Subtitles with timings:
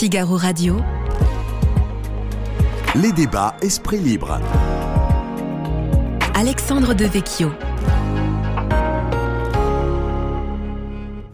[0.00, 0.78] Figaro Radio.
[2.94, 4.40] Les débats Esprit Libre.
[6.34, 7.52] Alexandre Devecchio.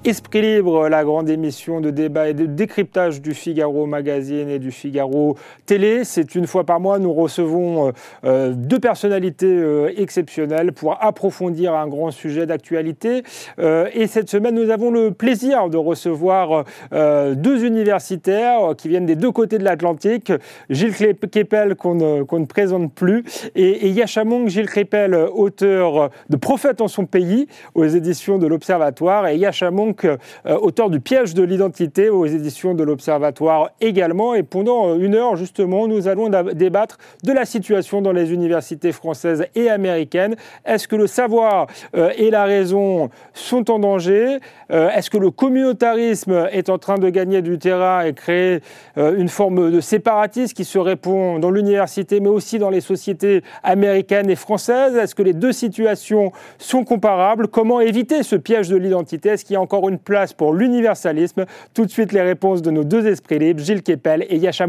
[0.06, 4.70] Esprit Libre, la grande émission de débat et de décryptage du Figaro Magazine et du
[4.70, 6.04] Figaro Télé.
[6.04, 7.92] C'est une fois par mois, nous recevons euh,
[8.24, 13.24] euh, deux personnalités euh, exceptionnelles pour approfondir un grand sujet d'actualité.
[13.58, 19.32] et cette semaine, nous avons le plaisir de recevoir deux universitaires qui viennent des deux
[19.32, 20.32] côtés de l'Atlantique.
[20.70, 26.88] Gilles Kepel, qu'on ne, présente plus, et, et Yachamong Gilles Kepel, auteur de Prophète en
[26.88, 32.26] son pays aux éditions de l'Observatoire, et Yachamong euh, auteur du piège de l'identité aux
[32.26, 34.34] éditions de l'Observatoire également.
[34.34, 39.46] Et pendant une heure, justement, nous allons débattre de la situation dans les universités françaises
[39.54, 40.36] et américaines.
[40.64, 44.38] Est-ce que le savoir euh, et la raison sont en danger?
[44.70, 48.60] Euh, Est-ce que le communautarisme est en train de gagner du terrain et créer
[48.96, 54.30] une forme de séparatisme qui se répond dans l'université, mais aussi dans les sociétés américaines
[54.30, 54.96] et françaises?
[54.96, 57.48] Est-ce que les deux situations sont comparables?
[57.48, 59.30] Comment éviter ce piège de l'identité?
[59.30, 62.70] Est-ce qu'il y a encore une place pour l'universalisme Tout de suite les réponses de
[62.70, 64.66] nos deux esprits libres, Gilles Kepel et Yasha.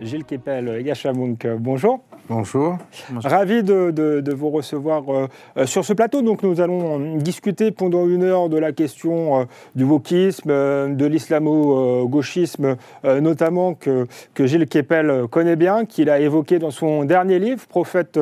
[0.00, 2.00] Gilles Kepel, Yasha Monk, bonjour.
[2.30, 2.78] Bonjour.
[3.22, 6.22] Ravi de, vous recevoir euh, euh, sur ce plateau.
[6.22, 9.44] Donc, nous allons discuter pendant une heure de la question euh,
[9.74, 16.70] du wokisme, de l'islamo-gauchisme, notamment que, que, Gilles Kepel connaît bien, qu'il a évoqué dans
[16.70, 18.18] son dernier livre, Prophète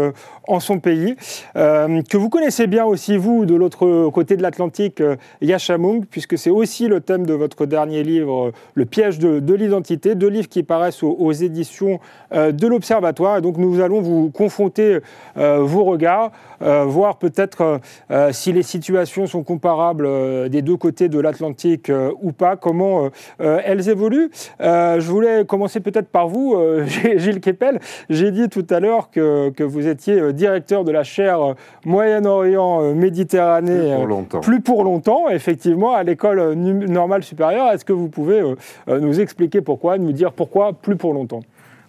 [0.48, 1.14] en son pays,
[1.54, 5.02] que vous connaissez bien aussi, vous, de l'autre côté de l'Atlantique,
[5.40, 10.28] Yashamung, puisque c'est aussi le thème de votre dernier livre, Le piège de, l'identité, deux
[10.28, 12.00] livres qui paraissent aux, aux éditions
[12.32, 13.40] de l'Observatoire.
[13.42, 14.98] Donc, nous allons vous confronter
[15.36, 16.30] euh, vos regards,
[16.62, 20.08] euh, voir peut-être euh, si les situations sont comparables
[20.48, 24.30] des deux côtés de l'Atlantique ou pas, comment elles évoluent.
[24.60, 26.56] je voulais commencer peut-être par vous,
[27.16, 27.80] Gilles Kepel.
[28.10, 31.54] J'ai dit tout à l'heure que, que, vous étiez directeur de la chaire
[31.84, 33.72] Moyen-Orient Méditerranée.
[33.72, 34.40] Plus pour longtemps.
[34.40, 37.72] Plus pour longtemps, effectivement, à l'école normale supérieure.
[37.72, 38.42] Est-ce que vous pouvez
[38.88, 41.42] nous expliquer pourquoi, nous dire pourquoi plus pour longtemps?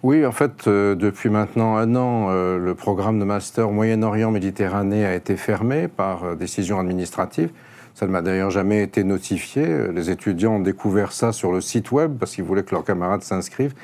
[0.03, 5.05] Oui, en fait, euh, depuis maintenant un an, euh, le programme de master Moyen-Orient Méditerranée
[5.05, 7.51] a été fermé par euh, décision administrative.
[7.93, 9.65] Ça ne m'a d'ailleurs jamais été notifié.
[9.93, 13.23] Les étudiants ont découvert ça sur le site web parce qu'ils voulaient que leurs camarades
[13.23, 13.75] s'inscrivent.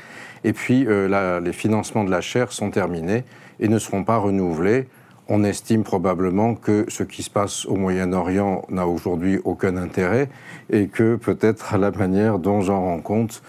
[0.43, 3.23] Et puis, les financements de la chaire sont terminés
[3.59, 4.87] et ne seront pas renouvelés.
[5.27, 10.27] On estime probablement que ce qui se passe au Moyen-Orient n'a aujourd'hui aucun intérêt
[10.71, 13.43] et que peut-être la manière dont j'en rends compte,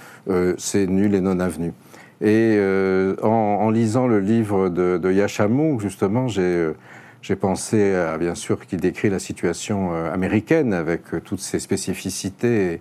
[0.58, 1.72] c'est nul et non avenu.
[2.22, 6.74] Et euh, en, lisant le livre de, de Yashamou, justement, euh,
[7.22, 12.80] j'ai pensé à, bien sûr, qui décrit la situation euh, américaine avec toutes ses spécificités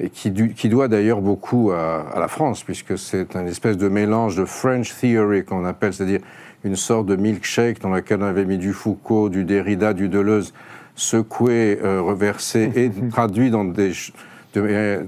[0.00, 3.88] et, qui, qui, doit d'ailleurs beaucoup à, à, la France, puisque c'est un espèce de
[3.88, 6.20] mélange de French theory qu'on appelle, c'est-à-dire
[6.62, 10.52] une sorte de milkshake dans lequel on avait mis du Foucault, du Derrida, du Deleuze,
[10.94, 13.92] secoué, reversé et traduit dans des
[14.56, 15.02] euh,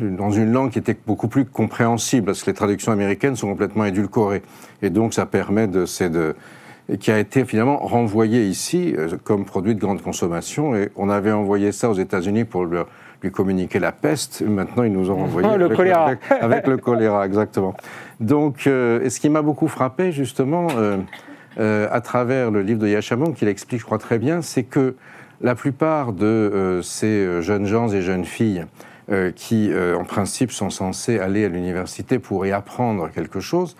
[0.00, 3.84] dans une langue qui était beaucoup plus compréhensible, parce que les traductions américaines sont complètement
[3.84, 4.42] édulcorées.
[4.82, 5.84] Et donc ça permet de...
[6.08, 6.36] de
[6.98, 10.74] qui a été finalement renvoyé ici euh, comme produit de grande consommation.
[10.74, 14.42] Et on avait envoyé ça aux États-Unis pour lui communiquer la peste.
[14.42, 16.14] Maintenant, ils nous ont envoyé le avec, choléra.
[16.40, 17.76] Avec, le choléra, exactement.
[18.18, 20.66] Donc, euh, et ce qui m'a beaucoup frappé, justement,
[21.58, 24.96] à travers le livre de Yachamon, qu'il explique, je crois, très bien, c'est que
[25.40, 28.66] la plupart de euh, ces euh, jeunes gens et jeunes filles
[29.10, 33.76] euh, qui, en principe, sont censés aller à l'université pour y apprendre quelque chose,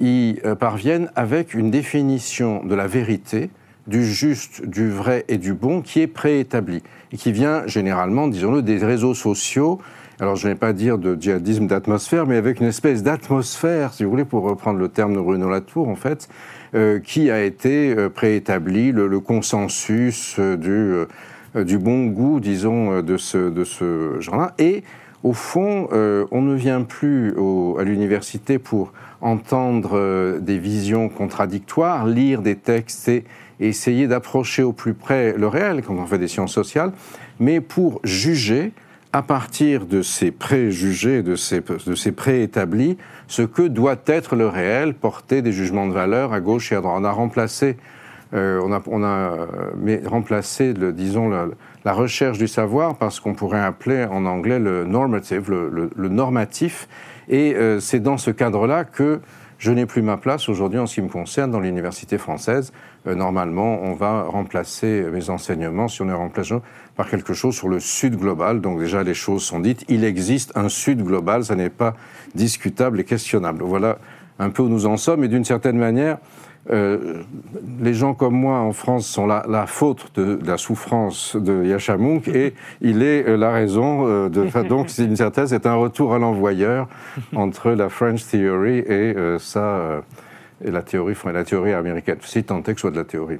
[0.00, 3.50] y parviennent avec une définition de la vérité,
[3.86, 8.62] du juste, du vrai et du bon qui est préétablie et qui vient généralement, disons-le,
[8.62, 9.78] des réseaux sociaux.
[10.20, 14.04] Alors je ne vais pas dire de djihadisme d'atmosphère, mais avec une espèce d'atmosphère, si
[14.04, 16.28] vous voulez, pour reprendre le terme de Bruno Latour, en fait,
[17.04, 23.50] qui a été euh, préétabli, le, consensus euh, du, du, bon goût, disons, de ce,
[23.50, 24.54] de ce genre-là.
[24.58, 24.82] Et
[25.22, 27.32] au fond, on ne vient plus
[27.78, 33.24] à l'université pour entendre des visions contradictoires, lire des textes et,
[33.60, 36.92] essayer d'approcher au plus près le réel, quand on fait des sciences sociales,
[37.38, 38.72] mais pour juger
[39.12, 42.96] à partir de ces préjugés, de ces, de ces préétablis,
[43.28, 46.80] ce que doit être le réel, porter des jugements de valeur à gauche et à
[46.80, 46.96] droite.
[47.00, 47.76] On a remplacé,
[48.34, 51.28] euh, on a, euh, remplacé, le, disons,
[51.84, 56.08] la, recherche du savoir par ce qu'on pourrait appeler en anglais le normative, le, le,
[56.08, 56.88] normatif.
[57.28, 59.20] Et euh, c'est dans ce cadre-là que
[59.62, 62.72] Je n'ai plus ma place aujourd'hui en ce qui me concerne dans l'université française.
[63.06, 66.56] Euh, normalement, on va remplacer mes enseignements, si on est remplacé,
[66.96, 68.60] par quelque chose sur le Sud global.
[68.60, 69.84] Donc déjà, les choses sont dites.
[69.88, 71.94] Il existe un Sud global, ça n'est pas
[72.34, 73.62] discutable et questionnable.
[73.62, 73.98] Voilà
[74.40, 75.22] un peu où nous en sommes.
[75.22, 76.18] Et d'une certaine manière,
[76.70, 77.22] euh,
[77.80, 82.28] les gens comme moi en France sont la, la faute de, la souffrance de Yachamunk
[82.28, 84.68] et il est euh, la raison euh, de.
[84.68, 86.88] donc, c'est une certaine, c'est un retour à l'envoyeur
[87.34, 90.02] entre la French Theory et ça,
[90.64, 93.38] et la théorie, la théorie américaine, si tant est que ce soit de la théorie.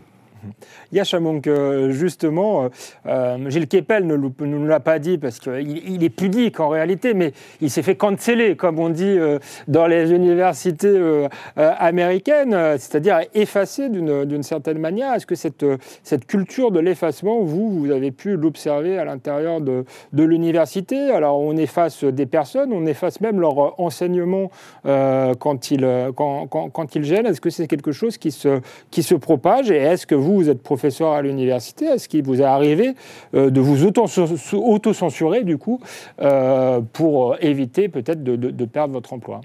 [0.93, 1.49] Yachamunk,
[1.91, 2.69] justement,
[3.07, 7.15] euh, Gilles Kepel ne nous l'a pas dit parce qu'il il est pudique en réalité,
[7.15, 13.21] mais il s'est fait canceller, comme on dit euh, dans les universités euh, américaines, c'est-à-dire
[13.35, 15.15] effacé d'une certaine manière.
[15.15, 15.65] Est-ce que cette,
[16.03, 21.11] cette culture de l'effacement, vous, vous avez pu l'observer à l'intérieur de, de l'université?
[21.11, 24.51] Alors, on efface des personnes, on efface même leur enseignement
[24.85, 27.27] quand, ils, quand, quand, quand ils gênent.
[27.27, 28.61] Est-ce que c'est quelque chose qui se,
[28.91, 29.71] qui se propage?
[29.71, 32.95] Et est-ce que vous, vous êtes professeur à l'université, est-ce qu'il vous est arrivé
[33.35, 35.81] euh, de vous auto-censurer, du coup,
[36.21, 39.41] euh, pour éviter peut-être de, perdre votre emploi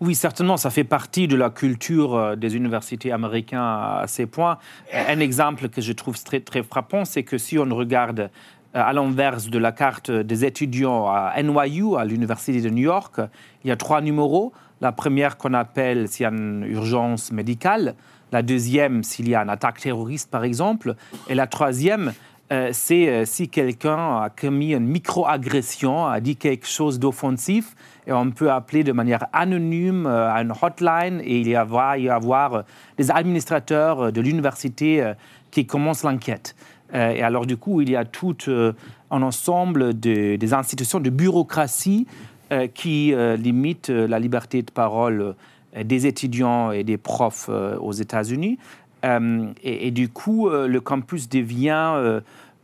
[0.00, 4.58] oui, certainement, ça fait partie de la culture euh, des universités américaines à ces points.
[4.92, 8.30] Un exemple que je trouve très, très frappant, c'est que si on regarde
[8.74, 13.20] à l'inverse de la carte des étudiants à NYU, à l'Université de New York,
[13.64, 14.52] il y a trois numéros.
[14.80, 17.94] La première qu'on appelle s'il y a une urgence médicale
[18.32, 20.94] la deuxième s'il y a une attaque terroriste, par exemple,
[21.28, 22.12] et la troisième,
[22.50, 27.74] euh, c'est euh, si quelqu'un a commis une microagression, a dit quelque chose d'offensif,
[28.06, 31.98] et on peut appeler de manière anonyme euh, à une hotline, et il y avoir,
[31.98, 32.64] y avoir
[32.96, 35.12] des administrateurs de l'université
[35.50, 36.56] qui commencent l'enquête.
[36.94, 38.36] et alors, du coup, il y a tout
[39.10, 42.06] un ensemble de, des institutions de bureaucratie
[42.74, 45.34] qui limitent la liberté de parole
[45.76, 48.58] des étudiants et des profs euh, aux États-Unis.
[49.04, 52.20] Euh, et, du coup, le campus devient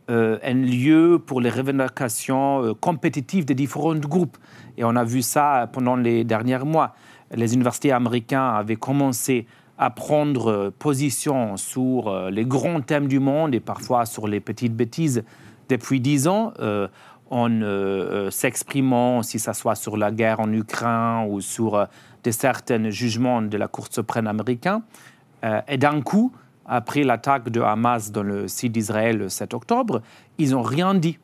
[0.09, 4.37] un lieu pour les revendications compétitives des différents groupes.
[4.77, 6.93] Et on a vu ça pendant les derniers mois.
[7.33, 9.47] Les universités américaines avaient commencé
[9.77, 15.23] à prendre position sur les grands thèmes du monde et parfois sur les petites bêtises
[15.69, 16.51] depuis dix ans,
[17.31, 21.87] en s'exprimant, si ça soit sur la guerre en Ukraine ou sur
[22.25, 24.81] de certains jugements de la Cour suprême américaine.
[25.43, 26.31] Euh, et d'un coup,
[26.65, 30.01] après l'attaque de Hamas dans le site d'Israël le 7 octobre,
[30.39, 31.19] ils n'ont rien dit.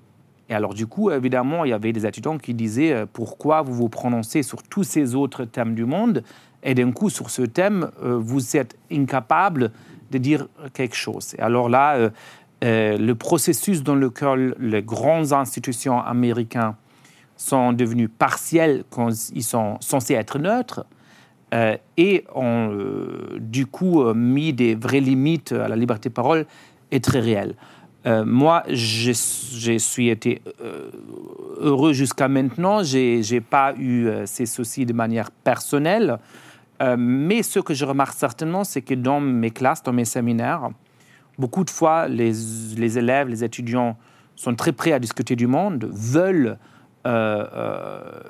[0.48, 3.74] Et alors, du coup, évidemment, il y avait des étudiants qui disaient euh, pourquoi vous
[3.74, 6.24] vous prononcez sur tous ces autres thèmes du monde
[6.64, 9.72] et d'un coup, sur ce thème, euh, vous êtes incapable
[10.12, 11.34] de dire quelque chose.
[11.40, 12.12] Et alors là,
[12.62, 16.74] le processus dans lequel les grandes institutions américaines
[17.42, 20.86] sont devenus partiels quand ils sont censés être neutres
[21.54, 26.14] euh, et ont euh, du coup euh, mis des vraies limites à la liberté de
[26.14, 26.46] parole
[26.92, 27.56] est très réel.
[28.06, 29.12] moi, je,
[29.78, 30.42] suis été
[31.60, 32.84] heureux jusqu'à maintenant.
[32.84, 36.18] Je n'ai pas eu ces soucis de manière personnelle.
[36.98, 40.72] mais ce que je remarque certainement, c'est que dans mes classes, dans mes séminaires,
[41.38, 42.34] beaucoup de fois, les,
[42.76, 43.96] les élèves, les étudiants
[44.36, 46.58] sont très prêts à discuter du monde, veulent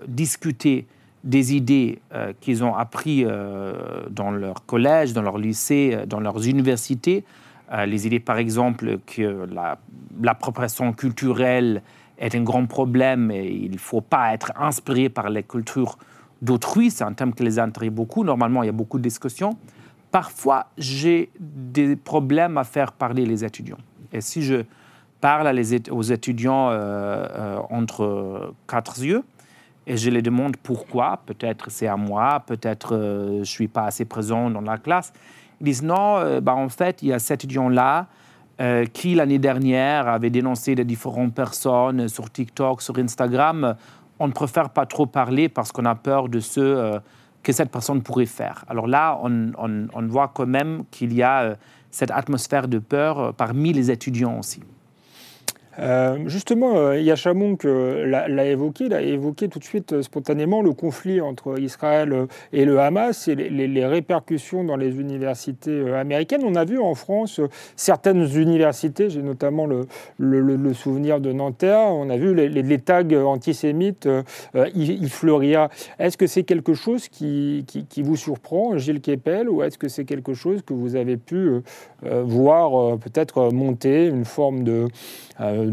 [0.08, 0.88] discuter
[1.24, 3.26] des idées euh, qu'ils ont appris
[4.10, 7.24] dans leur collège, dans leur lycée, dans leurs universités.
[7.86, 9.48] les idées, par exemple, que
[10.22, 11.82] l'appropriation culturelle
[12.18, 15.98] est un grand problème et il ne faut pas être inspiré par les cultures
[16.42, 16.92] d'autrui.
[16.92, 18.24] C'est un thème qui les intéresse beaucoup.
[18.24, 19.58] Normalement, il y a beaucoup de discussions.
[20.12, 23.78] Parfois, j'ai des problèmes à faire parler les étudiants.
[24.12, 24.64] Et si je
[25.22, 25.48] parle
[25.92, 29.24] aux étudiants euh, euh, entre quatre yeux
[29.88, 31.22] et je les demande pourquoi.
[31.26, 35.14] Peut-être c'est à moi, peut-être euh, je ne suis pas assez présent dans la classe.
[35.62, 38.08] Ils disent non, bah, en fait, il y a cet étudiant-là
[38.94, 43.76] qui, l'année dernière, avait dénoncé de différentes personnes sur TikTok, sur Instagram.
[44.20, 47.00] On ne préfère pas trop parler parce qu'on a peur de ce
[47.44, 48.66] que cette personne pourrait faire.
[48.68, 51.56] Alors là, on voit quand même qu'il y a
[51.92, 54.62] cette atmosphère de peur parmi les étudiants aussi.
[55.82, 60.74] Euh, justement, euh, Yachamunk euh, l'a évoqué, il a évoqué tout de suite spontanément le
[60.74, 66.42] conflit entre Israël et le Hamas et les, répercussions dans les universités américaines.
[66.46, 67.42] On a vu en France
[67.76, 74.08] certaines universités, j'ai notamment le, souvenir de Nanterre, on a vu les, tags antisémites
[74.76, 75.68] y, fleurir.
[76.00, 80.06] Est-ce que c'est quelque chose qui, qui, vous surprend, Gilles Kepel, ou est-ce que c'est
[80.06, 81.62] quelque chose que vous avez pu
[82.04, 84.88] voir peut-être monter, une forme de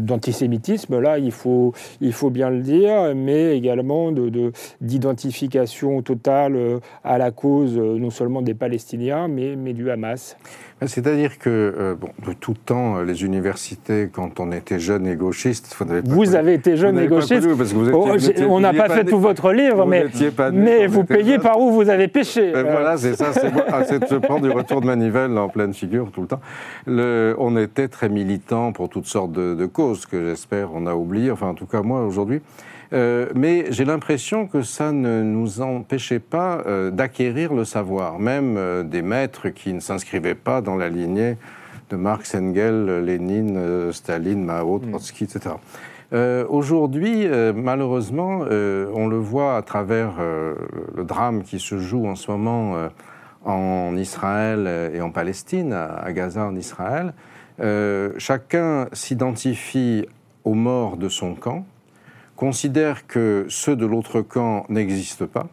[0.05, 4.11] d'antisémitisme, là, il faut, il faut bien le dire, mais également
[4.81, 10.37] d'identification de, totale à la cause non seulement des Palestiniens, mais, mais du Hamas.
[10.85, 15.17] C'est-à-dire que, euh, bon, de tout temps, euh, les universités, quand on était jeune et
[15.17, 15.75] gauchiste...
[16.05, 17.45] Vous, avez été jeune et gauchiste
[17.93, 18.07] oh,
[18.47, 20.05] On n'a pas fait tout votre livre, mais,
[20.53, 22.53] mais vous payez par où vous avez pêché.
[22.53, 23.31] Ben voilà, c'est ça,
[23.67, 26.39] ah, c'est de se prendre du retour de manivelle en pleine figure tout le temps.
[26.87, 31.31] Le, on était très militants pour toutes sortes de, de que j'espère on a oubliées,
[31.31, 32.41] enfin en tout cas moi aujourd'hui.
[32.91, 38.55] Euh, mais j'ai l'impression que ça ne nous empêchait pas euh, d'acquérir le savoir, même
[38.57, 41.37] euh, des maîtres qui ne s'inscrivaient pas dans la lignée
[41.91, 44.89] de Marx, Engels, Lénine, Staline, Mao, mm.
[44.89, 45.55] Trotsky, etc.
[46.49, 52.89] Aujourd'hui, malheureusement, on le voit à travers le drame qui se joue en ce moment
[53.43, 57.13] en Israël et en Palestine, à Gaza en Israël.
[58.17, 60.05] Chacun s'identifie
[60.43, 61.65] aux morts de son camp,
[62.35, 65.47] considère que ceux de l'autre camp n'existent pas.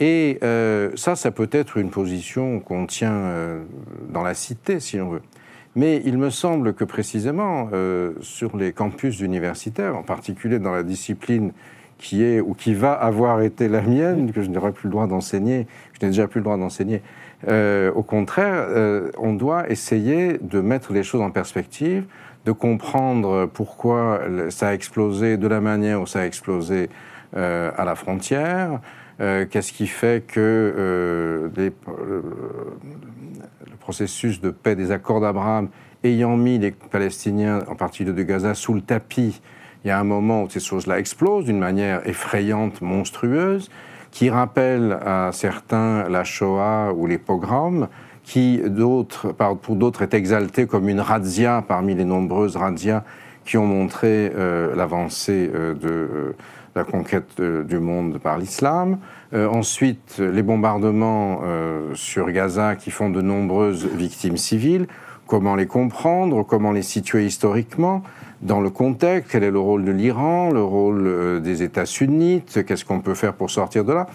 [0.00, 3.62] Et euh, ça, ça peut être une position qu'on tient euh,
[4.08, 5.22] dans la cité, si on veut.
[5.76, 10.82] Mais il me semble que précisément euh, sur les campus universitaires, en particulier dans la
[10.82, 11.52] discipline
[11.98, 15.06] qui est ou qui va avoir été la mienne, que je n'aurai plus le droit
[15.06, 17.02] d'enseigner, je n'ai déjà plus le droit d'enseigner,
[17.48, 18.66] au contraire,
[19.18, 22.04] on doit essayer de mettre les choses en perspective,
[22.44, 24.20] de comprendre pourquoi
[24.50, 26.88] ça a explosé de la manière où ça a explosé
[27.36, 28.80] euh, à la frontière,
[29.20, 31.72] euh, qu'est-ce qui fait que euh, le
[33.78, 35.68] processus de paix des accords d'Abraham
[36.02, 39.40] ayant mis les Palestiniens, en particulier de Gaza, sous le tapis,
[39.84, 43.70] il y a un moment où ces choses-là explosent d'une manière effrayante, monstrueuse,
[44.10, 47.88] qui rappelle à certains la Shoah ou les pogroms,
[48.24, 48.62] qui
[49.62, 53.02] pour d'autres est exalté comme une razzia parmi les nombreuses razzias
[53.44, 56.36] qui ont montré euh, l'avancée euh, de euh,
[56.76, 58.98] la conquête du monde par l'islam.
[59.32, 61.40] ensuite, les bombardements
[61.94, 64.86] sur Gaza qui font de nombreuses victimes civiles.
[65.26, 66.44] Comment les comprendre?
[66.44, 68.04] Comment les situer historiquement?
[68.42, 72.84] Dans le contexte Quel est le rôle de l'Iran Le rôle des États sunnites Qu'est-ce
[72.84, 74.06] qu'on peut faire pour sortir de là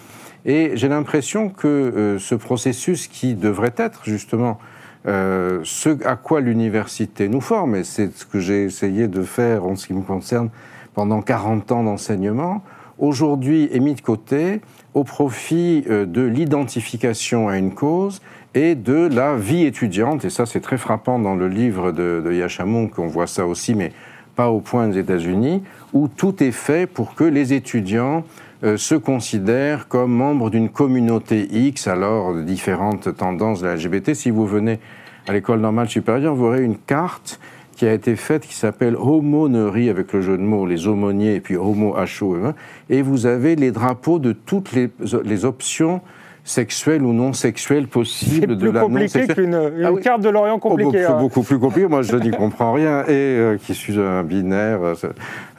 [0.45, 4.59] et j'ai l'impression que euh, ce processus qui devrait être justement
[5.07, 9.65] euh, ce à quoi l'université nous forme, et c'est ce que j'ai essayé de faire
[9.65, 10.49] en ce qui me concerne
[10.93, 12.63] pendant 40 ans d'enseignement,
[12.99, 14.61] aujourd'hui est mis de côté
[14.93, 18.21] au profit euh, de l'identification à une cause
[18.53, 20.25] et de la vie étudiante.
[20.25, 23.91] Et ça, c'est très frappant dans le livre de, de qu'on voit ça aussi, mais
[24.35, 25.63] pas au point des États-Unis,
[25.93, 28.23] où tout est fait pour que les étudiants
[28.63, 34.13] euh, se considèrent comme membres d'une communauté X, alors différentes tendances de la LGBT.
[34.13, 34.79] Si vous venez
[35.27, 37.39] à l'école normale supérieure, vous aurez une carte
[37.75, 41.41] qui a été faite qui s'appelle Homonerie avec le jeu de mots, les aumôniers et
[41.41, 42.53] puis Homo H-O-E,
[42.89, 46.01] et vous avez les drapeaux de toutes les options
[46.45, 50.29] sexuelle ou non sexuelle possible de la non C'est plus compliqué qu'une ah carte de
[50.29, 51.03] l'Orient oh, compliquée.
[51.03, 51.17] Hein.
[51.19, 51.87] beaucoup plus compliqué.
[51.87, 53.01] Moi, je n'y comprends rien.
[53.07, 54.95] Et euh, qui suis un binaire, euh,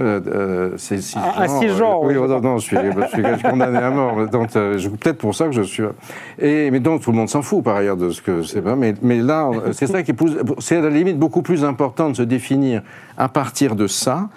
[0.01, 2.03] euh c'est six ah, cisgenre.
[2.03, 4.29] Oui, oh, non, je suis, je suis condamné à mort.
[4.29, 5.83] Donc, peut-être pour ça que je suis.
[6.39, 8.77] Et mais donc tout le monde s'en fout par ailleurs de ce que c'est pas.
[8.77, 10.17] Mais, mais là, c'est ça qui est,
[10.61, 12.83] c'est à la limite beaucoup plus important de se définir
[13.19, 14.29] à partir de ça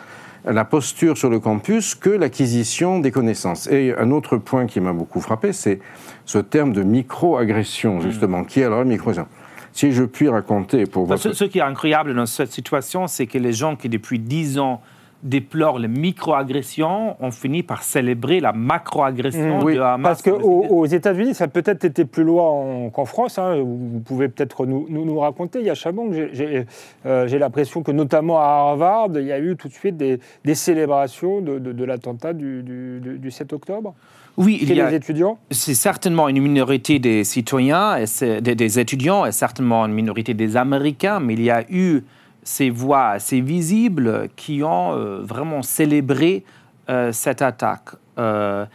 [0.45, 3.67] la posture sur le campus que l'acquisition des connaissances.
[3.67, 5.79] Et un autre point qui m'a beaucoup frappé, c'est
[6.25, 8.01] ce terme de micro-agression, hmm.
[8.01, 9.27] justement, qui est alors la micro-agression?
[9.71, 11.15] Si je puis raconter pour vous...
[11.17, 14.81] Ce, qui est incroyable dans cette situation, c'est que les gens qui, depuis dix ans,
[15.23, 20.03] déplorent les micro-agressions, on finit par célébrer la macro-agression mmh, de Hamas.
[20.03, 23.37] Parce qu'aux aux États-Unis, ça a peut-être été plus loin qu'en France.
[23.37, 23.57] Hein.
[23.57, 25.59] Vous pouvez peut-être nous, nous, raconter.
[25.59, 29.55] Il y a Chabon, euh, j'ai l'impression que notamment à Harvard, il y a eu
[29.57, 33.93] tout de suite des, des célébrations de, de, l'attentat du, du, 7 octobre.
[34.37, 39.25] Oui, il y a, étudiants C'est certainement une minorité des citoyens, et des, des étudiants,
[39.25, 42.03] et certainement une minorité des Américains, mais il y a eu
[42.43, 46.43] ces voix assez visibles qui ont euh, vraiment célébré
[46.89, 47.89] euh, cette attaque.
[48.17, 48.65] Euh,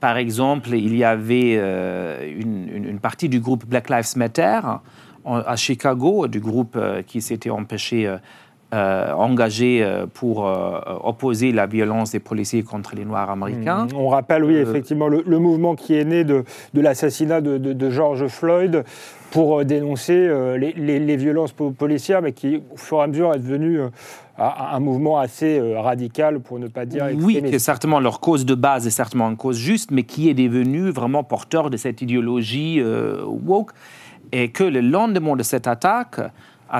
[0.00, 4.60] par exemple, il y avait une, partie du groupe Black Lives Matter
[5.24, 8.16] à Chicago, du groupe qui s'était empêché
[8.74, 13.84] euh, engagé euh, pour euh, opposer la violence des policiers contre les Noirs américains.
[13.84, 13.96] Mmh.
[13.96, 18.28] On rappelle, oui, effectivement, le, mouvement qui est né de, de l'assassinat de, de, George
[18.28, 18.82] Floyd
[19.30, 20.26] pour dénoncer
[20.58, 23.80] les, les, violences policières, mais qui, au fur et à mesure, est devenu
[24.38, 28.54] un mouvement assez radical, pour ne pas dire Oui, qui est certainement leur cause de
[28.54, 32.82] base est certainement une cause juste, mais qui est devenu vraiment porteur de cette idéologie
[33.26, 33.72] woke.
[34.34, 36.20] Et que le lendemain de cette attaque,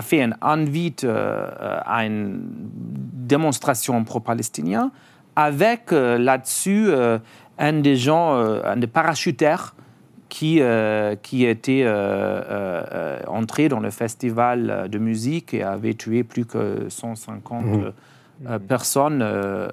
[0.01, 4.91] fait un invite à une démonstration pro-palestinien
[5.37, 6.91] avec là-dessus
[7.59, 9.75] un des gens, des parachutaires
[10.29, 10.63] qui,
[11.23, 11.87] qui était
[13.27, 17.93] entré dans le festival de musique et avait tué plus que 150
[18.49, 19.69] euh, personne euh,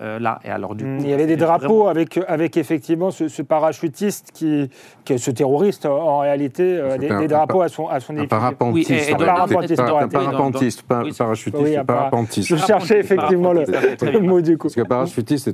[0.00, 0.38] euh, là.
[0.44, 1.00] Et alors, du mm.
[1.00, 4.70] Il y avait des drapeaux avec, avec effectivement ce, parachutiste, qui,
[5.04, 8.90] qui, ce terroriste en réalité, des, drapeaux à son, à son un parapentiste.
[8.90, 12.48] Oui, un parapentiste, un parapentiste, pas parachutiste, oui, parapentiste.
[12.48, 14.68] Je cherchais effectivement le, mot du coup.
[14.68, 15.52] Parce que parachutiste,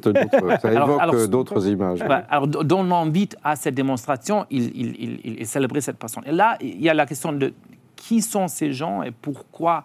[0.60, 2.00] ça évoque d'autres images.
[2.30, 6.22] alors, dont on invite à cette démonstration, il, il, il, il célébrait cette personne.
[6.26, 7.52] Et là, il y a la question de
[7.96, 9.84] qui sont ces gens et pourquoi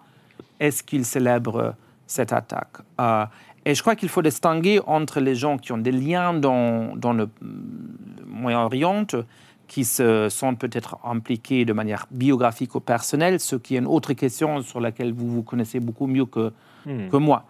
[0.58, 1.74] est-ce qu'ils célèbrent
[2.08, 2.78] cette attaque.
[3.00, 3.24] Euh,
[3.64, 7.12] et je crois qu'il faut distinguer entre les gens qui ont des liens dans, dans
[7.12, 7.28] le
[8.26, 9.06] Moyen-Orient,
[9.68, 14.14] qui se sont peut-être impliqués de manière biographique ou personnelle, ce qui est une autre
[14.14, 16.52] question sur laquelle vous vous connaissez beaucoup mieux que,
[16.86, 17.08] hmm.
[17.10, 17.44] que moi.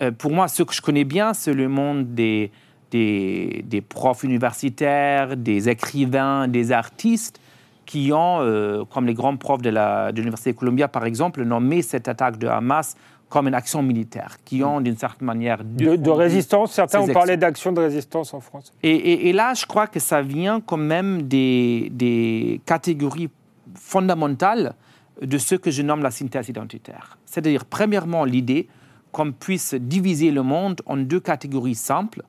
[0.00, 2.52] Euh, pour moi, ce que je connais bien, c'est le monde des,
[2.92, 7.40] des, des, profs universitaires, des écrivains, des artistes
[7.86, 9.70] qui ont, euh, comme les grands profs de
[10.14, 12.96] l'Université de, de Columbia par exemple, nommé cette attaque de Hamas
[13.34, 15.64] comme une action militaire, qui ont d'une certaine manière...
[15.64, 18.72] De, résistance, certains ont parlé d'action de résistance en France.
[18.84, 23.30] Et, là, je crois que ça vient quand même des, des catégories
[23.74, 24.76] fondamentales
[25.20, 27.18] de ce que je nomme la synthèse identitaire.
[27.24, 28.68] C'est-à-dire, premièrement, l'idée
[29.10, 32.22] qu'on puisse diviser le monde en deux catégories simples.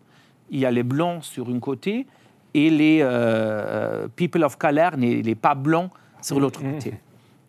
[0.49, 2.07] Il y a les blancs sur une côté
[2.55, 6.73] et les euh, euh, people of color, les, les pas blancs sur l'autre mmh.
[6.73, 6.93] côté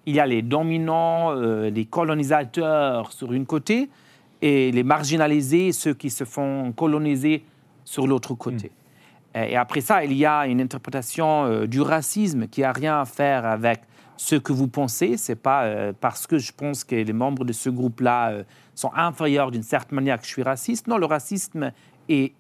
[0.07, 3.91] il y a les dominants, euh, les colonisateurs sur une côté,
[4.41, 7.45] et les marginalisés, ceux qui se font coloniser
[7.85, 8.71] sur l'autre côté.
[9.35, 9.39] Hmm.
[9.39, 13.05] Et après ça, il y a une interprétation euh, du racisme qui n'a rien à
[13.05, 13.81] faire avec
[14.17, 15.17] ce que vous pensez.
[15.17, 18.45] C'est pas euh, parce que je pense que les membres de ce groupe-là
[18.75, 20.87] sont inférieurs d'une certaine manière que je suis raciste.
[20.87, 21.73] Non, le racisme
[22.09, 22.33] est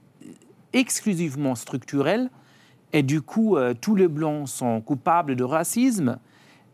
[0.73, 2.31] exclusivement structurel.
[2.93, 6.19] Et du coup, tous les Blancs sont coupables de racisme.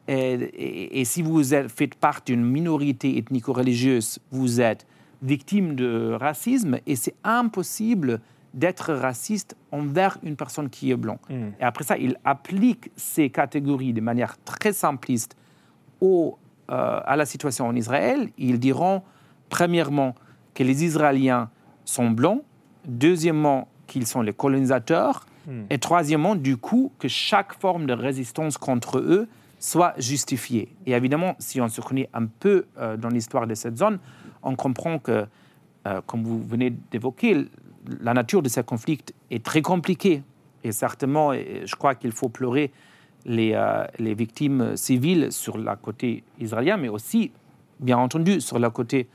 [0.08, 4.86] Et, si vous êtes, faites partie d'une minorité ethnico-religieuse, vous êtes
[5.22, 8.20] victime de racisme et c'est impossible
[8.52, 11.20] d'être raciste envers une personne qui est blanche.
[11.30, 11.50] Hmm.
[11.60, 15.36] Et après ça, il applique ces catégories de manière très simpliste
[16.00, 16.36] au,
[16.70, 18.28] euh, à la situation en Israël.
[18.36, 19.02] Ils diront,
[19.48, 20.14] premièrement,
[20.54, 21.48] que les Israéliens
[21.84, 22.42] sont blancs,
[22.86, 25.62] deuxièmement, qu'ils sont les colonisateurs, hmm.
[25.70, 29.28] et troisièmement, du coup, que chaque forme de résistance contre eux
[29.62, 30.74] soit justifié.
[30.86, 34.00] Et évidemment, si on se connaît un peu euh, dans l'histoire de cette zone,
[34.42, 35.24] on comprend que,
[35.86, 37.46] euh, comme vous venez d'évoquer,
[38.00, 38.98] la nature de ce conflit
[39.30, 40.24] est très compliquée.
[40.64, 42.72] Et certainement, je crois qu'il faut pleurer
[43.24, 47.30] les, euh, les, victimes civiles sur le côté israélien, mais aussi,
[47.78, 49.08] bien entendu, sur le côté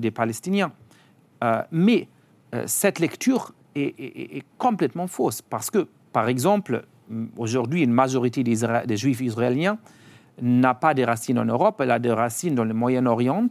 [0.00, 0.72] des Palestiniens.
[1.70, 2.08] mais
[2.66, 6.84] cette lecture est, complètement fausse, parce que, par exemple,
[7.36, 9.78] aujourd'hui, une majorité des, Juifs israéliens
[10.40, 13.48] n'a pas de racines en Europe, elle a des racines dans le Moyen-Orient.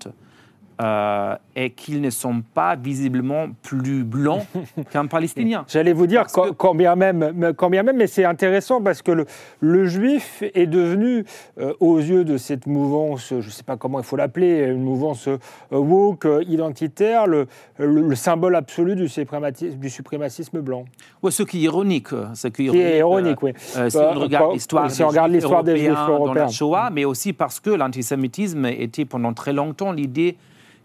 [0.80, 4.46] Euh, et qu'ils ne sont pas visiblement plus blancs
[4.92, 5.66] qu'un Palestinien.
[5.68, 9.26] J'allais vous dire, quand, bien même, quand bien même, mais c'est intéressant parce que
[9.60, 11.26] le, juif est devenu,
[11.60, 14.84] euh, aux yeux de cette mouvance, je ne sais pas comment il faut l'appeler, une
[14.84, 15.38] mouvance euh,
[15.72, 17.48] woke, identitaire, le,
[17.80, 20.86] le, symbole absolu du suprématisme, du blanc.
[21.24, 22.10] Ouais, ce qui est ironique.
[22.36, 23.54] Ce qui est ironique, oui.
[23.58, 27.72] si on regarde l'histoire si des, Juifs européens dans la Shoah, mais aussi parce que
[27.72, 30.38] l'antisémitisme était pendant très longtemps l'idée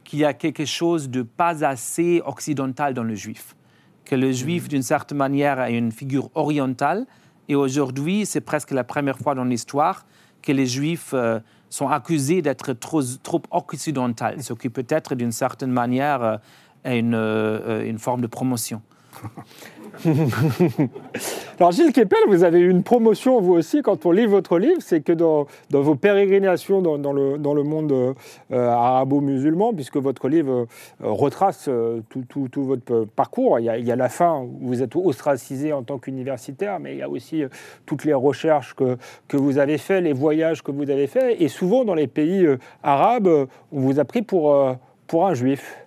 [0.05, 3.57] qu'il y a quelque chose de pas assez occidental dans le juif,
[4.05, 7.07] que le juif, d'une certaine manière, a une figure orientale.
[7.49, 10.05] Et aujourd'hui, c'est presque la première fois dans l'histoire
[10.43, 15.33] que les juifs euh, sont accusés d'être trop, trop occidentaux, ce qui peut être d'une
[15.33, 16.37] certaine manière euh,
[16.85, 18.83] une, euh, une forme de promotion.
[21.59, 24.81] Alors Gilles Kepel, vous avez eu une promotion vous aussi quand on lit votre livre,
[24.81, 28.15] c'est que dans, vos pérégrinations dans, le, dans le, monde euh,
[28.51, 30.67] arabo-musulman, puisque votre livre euh,
[31.03, 34.69] retrace euh, tout, tout, votre parcours, il y, a, il y, a, la fin où
[34.69, 37.45] vous êtes ostracisé en tant qu'universitaire, mais il y a aussi
[37.87, 38.97] toutes les recherches que,
[39.29, 42.47] que vous avez faites, les voyages que vous avez faits, et souvent dans les pays
[42.83, 44.77] arabes, on vous a pris pour,
[45.07, 45.82] pour un juif.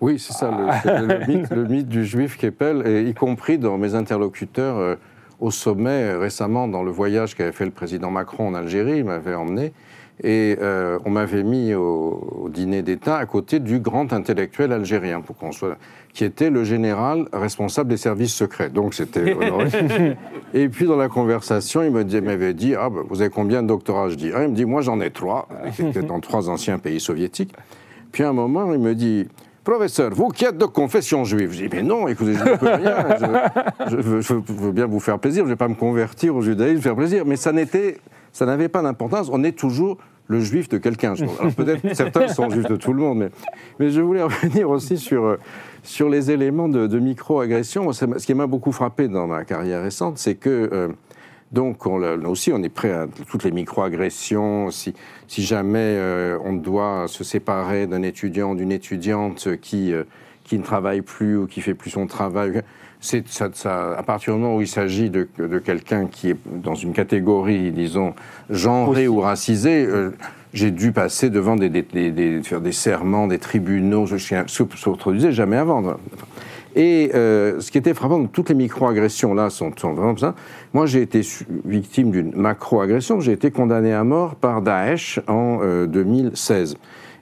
[0.00, 4.94] Oui, c'est ça, le, mythe, du juif Keppel, et y compris dans mes interlocuteurs euh,
[5.40, 9.34] au sommet récemment, dans le voyage qu'avait fait le président Macron en Algérie, il m'avait
[9.34, 9.72] emmené.
[10.22, 15.20] Et euh, on m'avait mis au, au dîner d'État à côté du grand intellectuel algérien,
[15.20, 15.76] pour qu'on soit,
[16.12, 18.70] qui était le général responsable des services secrets.
[18.70, 19.36] Donc c'était.
[20.54, 24.08] Et puis dans la conversation, il m'avait dit Ah, ben, vous avez combien de doctorats
[24.08, 26.98] Je dis Ah, Il me dit Moi j'en ai trois, C'était dans trois anciens pays
[26.98, 27.54] soviétiques.
[28.10, 29.28] Puis à un moment, il me dit
[29.68, 32.68] Professeur, vous qui êtes de confession juive Je dis Mais non, écoutez, je ne peux
[32.68, 33.04] rien.
[33.86, 36.96] Je, veux, bien vous faire plaisir, je ne vais pas me convertir au judaïsme, faire
[36.96, 37.26] plaisir.
[37.26, 37.98] Mais ça n'était,
[38.32, 39.28] ça n'avait pas d'importance.
[39.30, 41.12] On est toujours le juif de quelqu'un.
[41.38, 43.30] Alors peut-être certains sont juifs de tout le monde, mais,
[43.78, 45.36] mais je voulais revenir aussi sur, euh,
[45.82, 47.92] sur les éléments de, micro-agression.
[47.92, 50.88] Ce qui m'a beaucoup frappé dans ma carrière récente, c'est que euh,
[51.52, 54.70] donc on, là aussi on est prêt à toutes les micro-agressions.
[54.70, 54.94] Si,
[55.26, 60.04] si jamais euh, on doit se séparer d'un étudiant, d'une étudiante qui, euh,
[60.44, 62.62] qui ne travaille plus ou qui fait plus son travail,
[63.00, 66.36] c'est ça, ça- à partir du moment où il s'agit de, de quelqu'un qui est
[66.46, 68.14] dans une catégorie, disons,
[68.50, 70.10] genrée ou racisée, euh,
[70.54, 74.34] j'ai dû passer devant des, des- des- des- faire des serments, des tribunaux, ce qui
[74.34, 75.96] ne se produisait jamais avant.
[76.78, 80.36] Et euh, ce qui était frappant, toutes les micro-agressions là sont, sont vraiment ça.
[80.72, 81.22] Moi, j'ai été
[81.64, 83.18] victime d'une macro-agression.
[83.18, 86.76] J'ai été condamné à mort par Daesh en euh, 2016.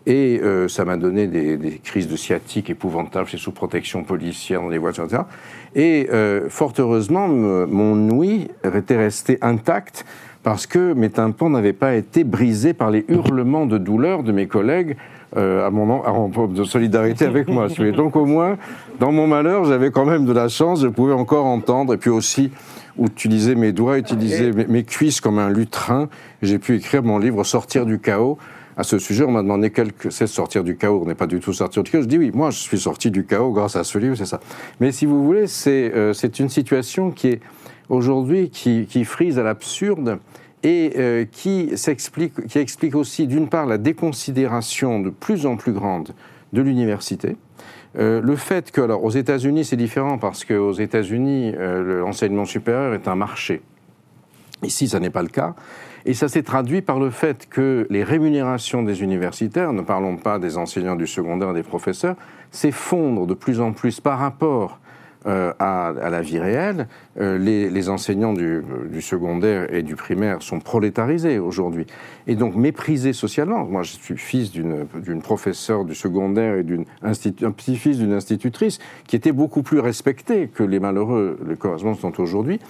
[0.04, 3.26] Et euh, ça m'a donné des, crises de sciatique épouvantables.
[3.26, 5.22] J'étais sous protection policière dans les voitures, etc.
[5.74, 10.04] Et euh, fort heureusement, me- mon ouïe était resté intact
[10.42, 14.46] parce que mes tympans n'avaient pas été brisés par les hurlements de douleur de mes
[14.46, 14.96] collègues
[15.36, 17.68] euh, à mon en, de solidarité avec moi.
[17.96, 18.56] Donc au moins,
[19.00, 22.10] dans mon malheur, j'avais quand même de la chance, je pouvais encore entendre, et puis
[22.10, 22.50] aussi
[22.98, 26.08] utiliser mes doigts, utiliser mes, cuisses comme un lutrin.
[26.42, 28.38] J'ai pu écrire mon livre Sortir du chaos.
[28.76, 31.00] À ce sujet, on m'a demandé quel que c'est sortir du chaos.
[31.02, 32.02] On n'est pas du tout sortir du chaos.
[32.02, 34.40] Je dis oui, moi je suis sorti du chaos grâce à ce livre, c'est ça.
[34.80, 37.40] Mais si vous voulez, c'est euh, une situation qui est
[37.88, 40.18] aujourd'hui qui, qui frise à l'absurde
[40.66, 41.72] et euh, qui,
[42.56, 46.10] explique aussi d'une part la déconsidération de plus en plus grande
[46.52, 47.36] de l'université.
[47.96, 52.94] Euh, le fait que, alors aux États-Unis c'est différent parce qu'aux États-Unis euh, l'enseignement supérieur
[52.94, 53.62] est un marché.
[54.64, 55.54] Ici, ça n'est pas le cas.
[56.04, 60.40] Et ça s'est traduit par le fait que les rémunérations des universitaires, ne parlons pas
[60.40, 62.16] des enseignants du secondaire des professeurs,
[62.50, 64.80] s'effondrent de plus en plus par rapport
[65.26, 66.86] euh, à, la vie réelle.
[67.20, 68.62] Euh, les, enseignants du,
[69.00, 71.86] secondaire et du primaire sont prolétarisés aujourd'hui
[72.26, 73.64] et donc méprisés socialement.
[73.64, 79.16] Moi, je suis fils d'une professeure du secondaire et d'une un petit-fils d'une institutrice qui
[79.16, 82.60] était beaucoup plus respectée que les malheureux, les correspondants sont aujourd'hui.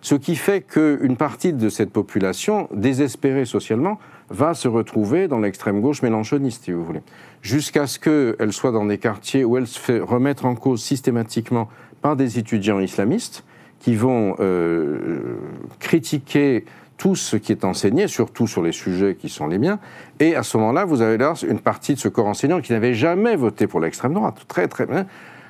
[0.00, 3.98] Ce qui fait qu'une partie de cette population, désespérée socialement,
[4.30, 7.02] va se retrouver dans l'extrême gauche mélanchoniste, si vous voulez.
[7.42, 11.68] Jusqu'à ce qu'elle soit dans des quartiers où elle se fait remettre en cause systématiquement
[12.14, 13.44] des étudiants islamistes
[13.80, 15.38] qui vont euh,
[15.80, 16.64] critiquer
[16.96, 19.78] tout ce qui est enseigné, surtout sur les sujets qui sont les miens.
[20.18, 22.94] Et à ce moment-là, vous avez là une partie de ce corps enseignant qui n'avait
[22.94, 24.44] jamais voté pour l'extrême droite.
[24.48, 25.06] Très, très bien.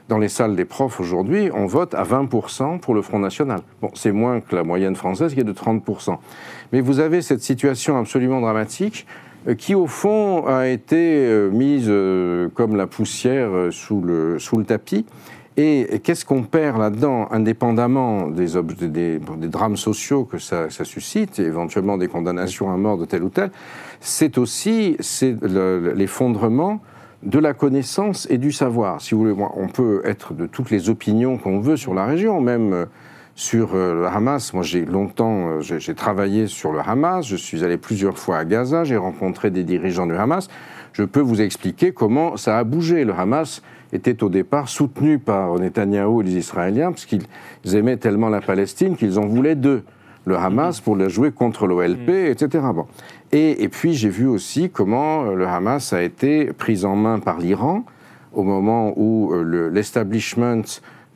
[0.08, 3.60] Dans les salles des profs aujourd'hui, on vote à 20% pour le Front National.
[3.80, 6.18] Bon, c'est moins que la moyenne française qui est de 30%.
[6.72, 9.06] Mais vous avez cette situation absolument dramatique
[9.48, 11.90] euh, qui, au fond, a été euh, mise
[12.54, 15.06] comme la poussière sous le, sous le tapis.
[15.58, 22.08] Et qu'est-ce qu'on perd là-dedans, indépendamment des, drames sociaux que ça, suscite, et éventuellement des
[22.08, 23.50] condamnations à mort de tel ou tel
[24.00, 24.98] C'est aussi
[25.94, 26.80] l'effondrement
[27.22, 29.00] de la connaissance et du savoir.
[29.00, 32.84] Si on peut être de toutes les opinions qu'on veut sur la région, même euh,
[33.36, 34.54] sur euh, le Hamas.
[34.54, 37.26] Moi, j'ai longtemps, euh, j'ai travaillé sur le Hamas.
[37.26, 38.82] Je suis allé plusieurs fois à Gaza.
[38.82, 40.48] J'ai rencontré des dirigeants du Hamas.
[40.94, 43.04] Je peux vous expliquer comment ça a bougé.
[43.04, 47.22] Le Hamas était au départ soutenu par Netanyahou et les Israéliens parce qu'ils
[47.74, 49.82] aimaient tellement la Palestine qu'ils en voulaient deux.
[50.24, 52.64] Le Hamas pour la jouer contre l'OLP, etc.
[52.74, 52.86] Bon.
[53.30, 57.20] Et, et puis j'ai vu aussi comment euh, le Hamas a été pris en main
[57.20, 57.84] par l'Iran
[58.32, 60.62] au moment où euh, le- l'establishment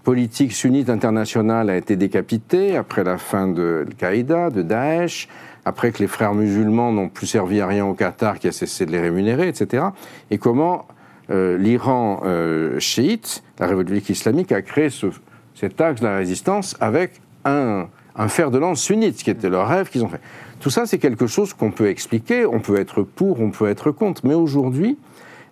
[0.04, 5.28] politique sunnite international a été décapité après la fin de Al-Qaïda, de Daesh,
[5.64, 8.86] après que les frères musulmans n'ont plus servi à rien au Qatar qui a cessé
[8.86, 9.84] de les rémunérer, etc.
[10.30, 10.86] Et comment
[11.30, 15.06] l'Iran euh, chiite, la République islamique, a créé ce-
[15.54, 17.86] cet axe de la résistance avec un,
[18.28, 20.20] fer de lance sunnite, ce qui était leur rêve qu'ils ont fait.
[20.60, 23.90] Tout ça, c'est quelque chose qu'on peut expliquer, on peut être pour, on peut être
[23.92, 24.26] contre.
[24.26, 24.98] Mais aujourd'hui,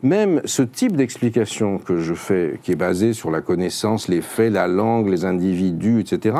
[0.02, 4.52] même ce type d'explication que je fais, qui est basé sur la connaissance, les faits,
[4.52, 6.36] la langue, les individus, etc.,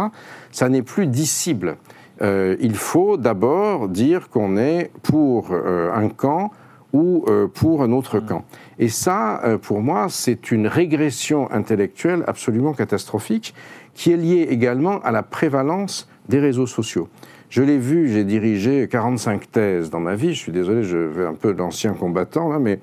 [0.51, 1.77] ça n'est plus dissible.
[2.20, 6.51] Euh, il faut d'abord dire qu'on est pour euh, un camp
[6.92, 8.44] ou euh, pour un autre camp.
[8.79, 13.55] Et ça, euh, pour moi, c'est une régression intellectuelle absolument catastrophique
[13.94, 17.09] qui est liée également à la prévalence des réseaux sociaux.
[17.51, 20.35] Je l'ai vu, j'ai dirigé 45 thèses dans ma vie.
[20.35, 22.79] Je suis désolé, je vais un peu d'ancien combattant là, mais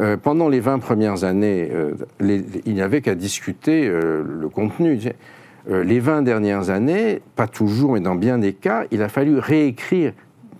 [0.00, 4.98] euh, pendant les 20 premières années, euh, il n'y avait qu'à discuter euh, le contenu.
[5.68, 10.12] les 20 dernières années, pas toujours, mais dans bien des cas, il a fallu réécrire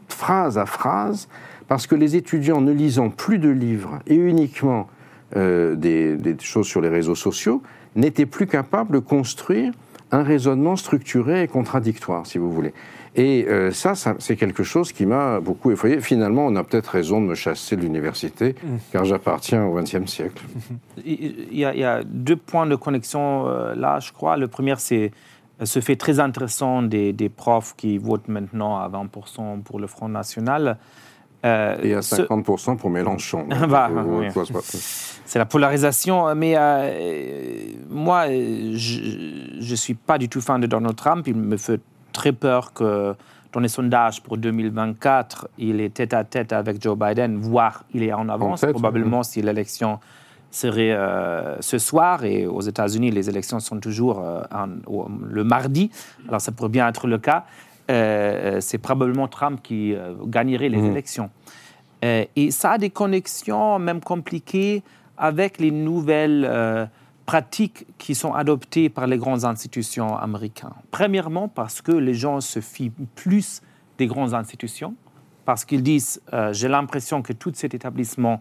[0.08, 1.28] phrase à phrase,
[1.68, 4.88] parce que les étudiants ne lisant plus de livres et uniquement
[5.34, 7.60] des, des choses sur les réseaux sociaux,
[7.96, 9.72] n'étaient plus capables de construire
[10.12, 12.72] un raisonnement structuré et contradictoire, si vous voulez.
[13.16, 16.00] Et euh, ça, c'est quelque chose qui m'a beaucoup effrayé.
[16.00, 18.76] Finalement, on a peut-être raison de me chasser de l'université, mmh.
[18.92, 20.42] car j'appartiens au XXe siècle.
[21.04, 24.36] Il y, a, deux points de connexion euh, là, je crois.
[24.36, 25.12] Le premier, c'est
[25.62, 30.08] ce fait très intéressant des, des, profs qui votent maintenant à 20% pour le Front
[30.08, 30.78] National.
[31.44, 33.46] Euh, et à 50% pour Mélenchon.
[33.68, 33.90] bah,
[35.24, 36.34] c'est la polarisation.
[36.34, 36.54] Mais
[37.90, 41.26] moi, je ne suis pas du tout fan de Donald Trump.
[41.26, 41.80] Il me fait
[42.12, 43.14] très peur que
[43.54, 48.02] dans les sondages pour 2024, il est tête à tête avec Joe Biden, voire il
[48.02, 50.00] est en avance, probablement si l'élection
[50.50, 52.24] serait euh, ce soir.
[52.24, 54.42] Et aux États-Unis, les élections sont toujours euh,
[55.28, 55.90] le mardi,
[56.28, 57.44] alors ça pourrait bien être le cas.
[57.90, 59.94] Euh, c'est probablement Trump qui
[60.26, 60.90] gagnerait les mhm.
[60.90, 61.30] élections.
[62.02, 64.82] et ça a des connexions même compliquées
[65.16, 66.88] avec les nouvelles
[67.26, 70.70] pratiques qui sont adoptées par les grandes institutions américaines.
[70.90, 73.62] Premièrement, parce que les gens se fient plus
[73.98, 74.94] des grandes institutions,
[75.44, 78.40] parce qu'ils disent euh, j'ai l'impression que tout cet établissement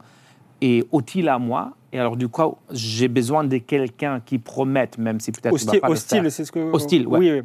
[0.64, 5.20] est utile à moi, et alors du coup j'ai besoin de quelqu'un qui promette, même
[5.20, 7.42] si peut-être hostile, pas hostile, c'est ce que hostile, oui,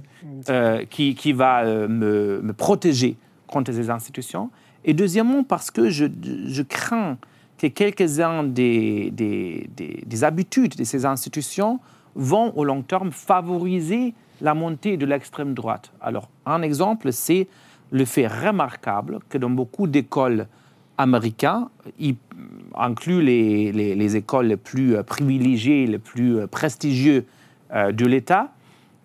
[0.49, 4.51] euh, qui, qui, va euh, me, me, protéger contre ces institutions.
[4.85, 6.07] Et deuxièmement, parce que je,
[6.47, 7.19] je crains
[7.59, 9.69] que quelques-uns des, des,
[10.07, 11.81] des, habitudes de ces institutions
[12.15, 15.93] vont au long terme favoriser la montée de l'extrême droite.
[16.01, 17.49] Alors, un exemple, c'est
[17.91, 20.47] le fait remarquable que dans beaucoup d'écoles
[20.99, 21.67] américaines,
[21.99, 22.15] y
[22.77, 27.25] inclut les, les, écoles les plus euh, privilégiées, les plus euh, prestigieuses
[27.73, 28.51] euh, de l'État,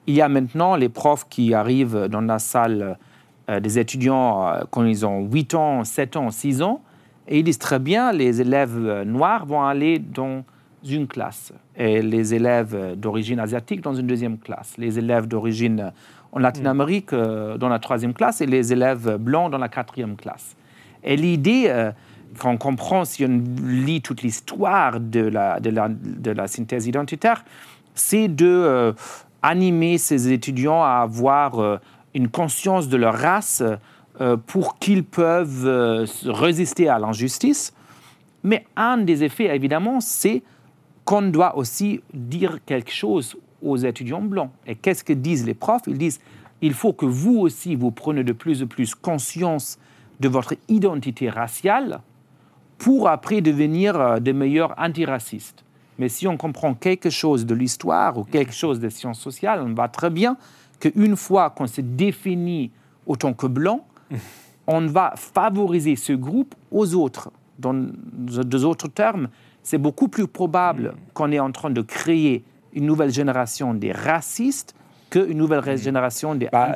[0.06, 2.98] il y a maintenant les profs qui arrivent dans la salle
[3.62, 6.82] des étudiants quand ils ont 8 ans, 7 ans, 6 ans,
[7.28, 10.44] et ils disent très bien, les élèves noirs vont aller dans
[10.86, 15.94] une classe, et les élèves d'origine asiatique dans une deuxième classe, les élèves d'origine
[16.34, 20.56] en Latine-Amérique euh, dans la troisième classe et les élèves blancs dans la quatrième classe.
[21.04, 21.92] Et l'idée, euh,
[22.40, 27.46] qu'on comprend si on lit toute l'histoire de la, de, la, synthèse identitaire,
[27.96, 28.94] c'est de euh,
[29.42, 31.80] animer ces étudiants à avoir
[32.14, 33.64] une conscience de leur race
[34.22, 37.74] euh, pour qu'ils peuvent euh, résister à l'injustice.
[38.44, 40.44] Mais un des effets, évidemment, c'est
[41.04, 44.52] qu'on doit aussi dire quelque chose aux étudiants blancs.
[44.68, 45.82] Et qu'est-ce que disent les profs?
[45.88, 46.20] Ils disent
[46.62, 49.80] il faut que vous aussi, vous preniez de plus en plus conscience
[50.24, 52.00] de votre identité raciale
[52.78, 55.64] pour après devenir euh, de meilleurs antiracistes.
[56.00, 59.74] Mais si on comprend quelque chose de l'histoire ou quelque chose des sciences sociales, on
[59.74, 60.38] voit très bien
[60.80, 62.72] qu'une fois qu'on se définit
[63.06, 63.86] autant que blanc,
[64.68, 67.30] on va favoriser ce groupe aux autres.
[67.60, 69.28] Dans d'autres termes,
[69.62, 74.74] c'est beaucoup plus probable qu'on est en train de créer une nouvelle génération des racistes
[75.14, 75.78] qu'une nouvelle mmh.
[75.78, 76.74] génération des bah,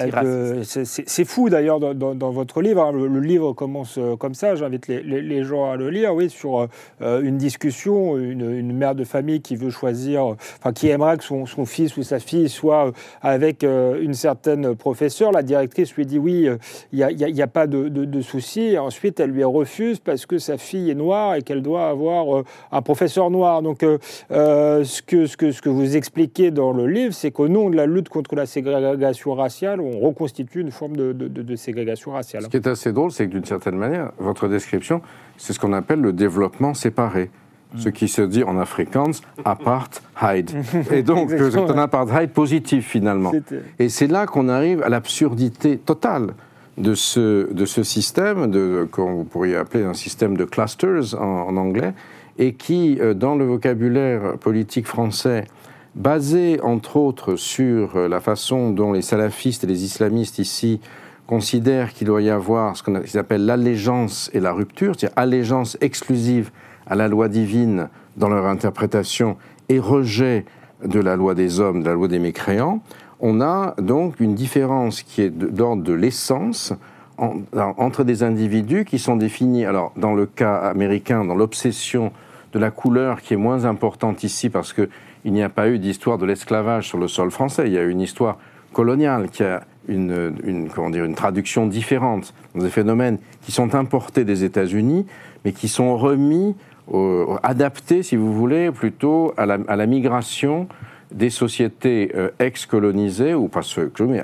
[0.64, 2.84] C'est fou d'ailleurs dans, votre livre.
[2.84, 2.92] Hein.
[2.92, 4.56] le, livre commence euh, comme ça.
[4.56, 6.14] J'invite les, gens à le lire.
[6.14, 6.68] Oui, sur
[7.02, 11.46] euh, une discussion, une, mère de famille qui veut choisir, enfin qui aimerait que son,
[11.66, 15.32] fils ou sa fille soit euh, avec une certaine professeure.
[15.32, 16.48] La directrice lui dit oui,
[16.92, 18.62] il n'y a, pas de, de, souci.
[18.62, 22.44] Et ensuite, elle lui refuse parce que sa fille est noire et qu'elle doit avoir
[22.72, 23.64] un professeur noir.
[23.64, 27.72] Donc, ce, que, ce, que, ce que vous expliquez dans le livre, c'est qu'au nom
[27.72, 32.44] de la lutte contre la ségrégation raciale, on reconstitue une forme de, ségrégation raciale.
[32.44, 35.02] Ce qui est assez drôle, c'est que d'une certaine manière, votre description,
[35.38, 37.30] c'est ce qu'on appelle le développement séparé.
[37.74, 37.80] Mm.
[37.80, 39.12] Ce qui se dit en afrikaans,
[39.44, 40.52] apartheid.
[40.92, 43.32] Et donc, c'est un apartheid positif finalement.
[43.80, 46.34] Et c'est là qu'on arrive à l'absurdité totale
[46.78, 51.58] de ce, de ce système, de, qu'on pourrait appeler un système de clusters en, en
[51.58, 51.94] anglais,
[52.38, 55.46] et qui, euh, dans le vocabulaire politique français,
[55.98, 60.80] basé entre autres sur euh, la façon dont les salafistes et les islamistes ici
[61.26, 66.52] considèrent qu'il doit y avoir ce qu'ils appellent l'allégeance et la rupture, c'est-à-dire allégeance exclusive
[66.86, 69.36] à la loi divine dans leur interprétation
[69.68, 70.46] et rejet
[70.86, 72.82] de la loi des hommes, de la loi des mécréants,
[73.20, 76.74] on a donc une différence qui est d'ordre de l'essence
[77.18, 82.12] entre des individus qui sont définis, alors dans le cas américain, dans l'obsession
[82.54, 84.88] de la couleur qui est moins importante ici parce que
[85.28, 87.64] il n'y a pas eu d'histoire de l'esclavage sur le sol français.
[87.68, 88.38] Il y a eu une histoire
[88.72, 94.24] coloniale qui a une, comment dire, une traduction différente dans des phénomènes qui sont importés
[94.24, 95.06] des États-Unis,
[95.44, 96.56] mais qui sont remis,
[97.44, 100.70] adaptés, si vous voulez, plutôt à la, migration
[101.12, 103.62] des sociétés euh, ex-colonisées, ou pas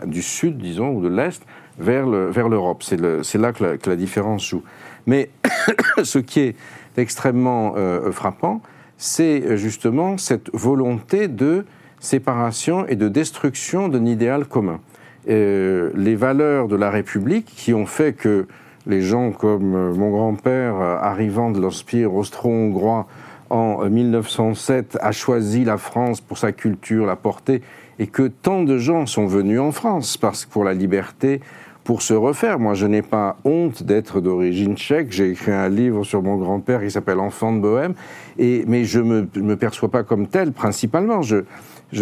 [0.06, 1.46] du sud, disons, ou de l'est,
[1.80, 2.82] vers l'Europe.
[2.82, 3.02] C'est
[3.38, 4.64] là que la, que la, différence joue.
[5.06, 5.32] Mais
[6.04, 6.56] ce qui est
[6.96, 8.62] extrêmement euh, frappant,
[9.04, 11.66] c'est justement cette volonté de
[12.00, 14.80] séparation et de destruction d'un idéal commun.
[15.28, 18.48] Euh, les valeurs de la République qui ont fait que
[18.88, 23.06] les gens comme euh, mon grand-père, euh, arrivant de l'Empire austro-hongrois
[23.50, 27.62] en 1907, a choisi la France pour sa culture, la portée,
[28.00, 31.42] et que tant de gens sont venus en France parce pour la liberté,
[31.84, 32.60] pour se refaire.
[32.60, 35.12] Moi, je n'ai pas honte d'être d'origine tchèque.
[35.12, 37.94] J'ai écrit un livre sur mon grand-père qui s'appelle Enfant de Bohème,
[38.38, 41.22] et, mais je ne me, perçois pas comme tel principalement.
[41.22, 41.44] Je,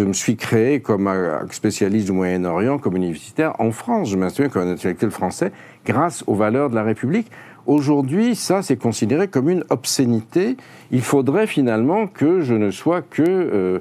[0.04, 1.10] me suis créé comme
[1.50, 4.10] spécialiste du Moyen-Orient, comme universitaire en France.
[4.10, 5.52] Je m'instruis comme un intellectuel français
[5.84, 7.30] grâce aux valeurs de la République.
[7.66, 10.56] Aujourd'hui, ça, c'est considéré comme une obscénité.
[10.90, 13.78] Il faudrait finalement que je ne sois que, euh,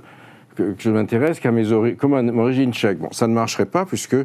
[0.55, 2.99] que, je m'intéresse qu'à mes origines, comme à origine tchèque.
[2.99, 4.17] Bon, ça ne marcherait pas puisque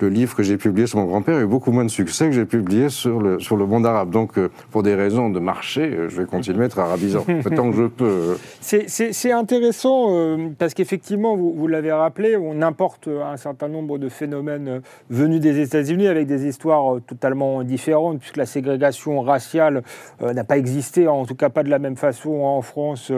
[0.00, 2.32] le livre que j'ai publié sur mon grand-père a eu beaucoup moins de succès que
[2.32, 4.10] j'ai publié sur le, sur le monde arabe.
[4.10, 7.24] Donc, euh, pour des raisons de marché, euh, je vais continuer à être arabisant,
[7.56, 8.04] tant que je peux.
[8.04, 8.36] Euh.
[8.60, 14.80] C'est intéressant parce qu'effectivement, vous, vous l'avez rappelé, on importe un certain nombre de phénomènes
[15.08, 19.82] venus des États-Unis avec des histoires totalement différentes, puisque la ségrégation raciale
[20.20, 23.12] n'a pas existé, en tout cas pas de la même façon en France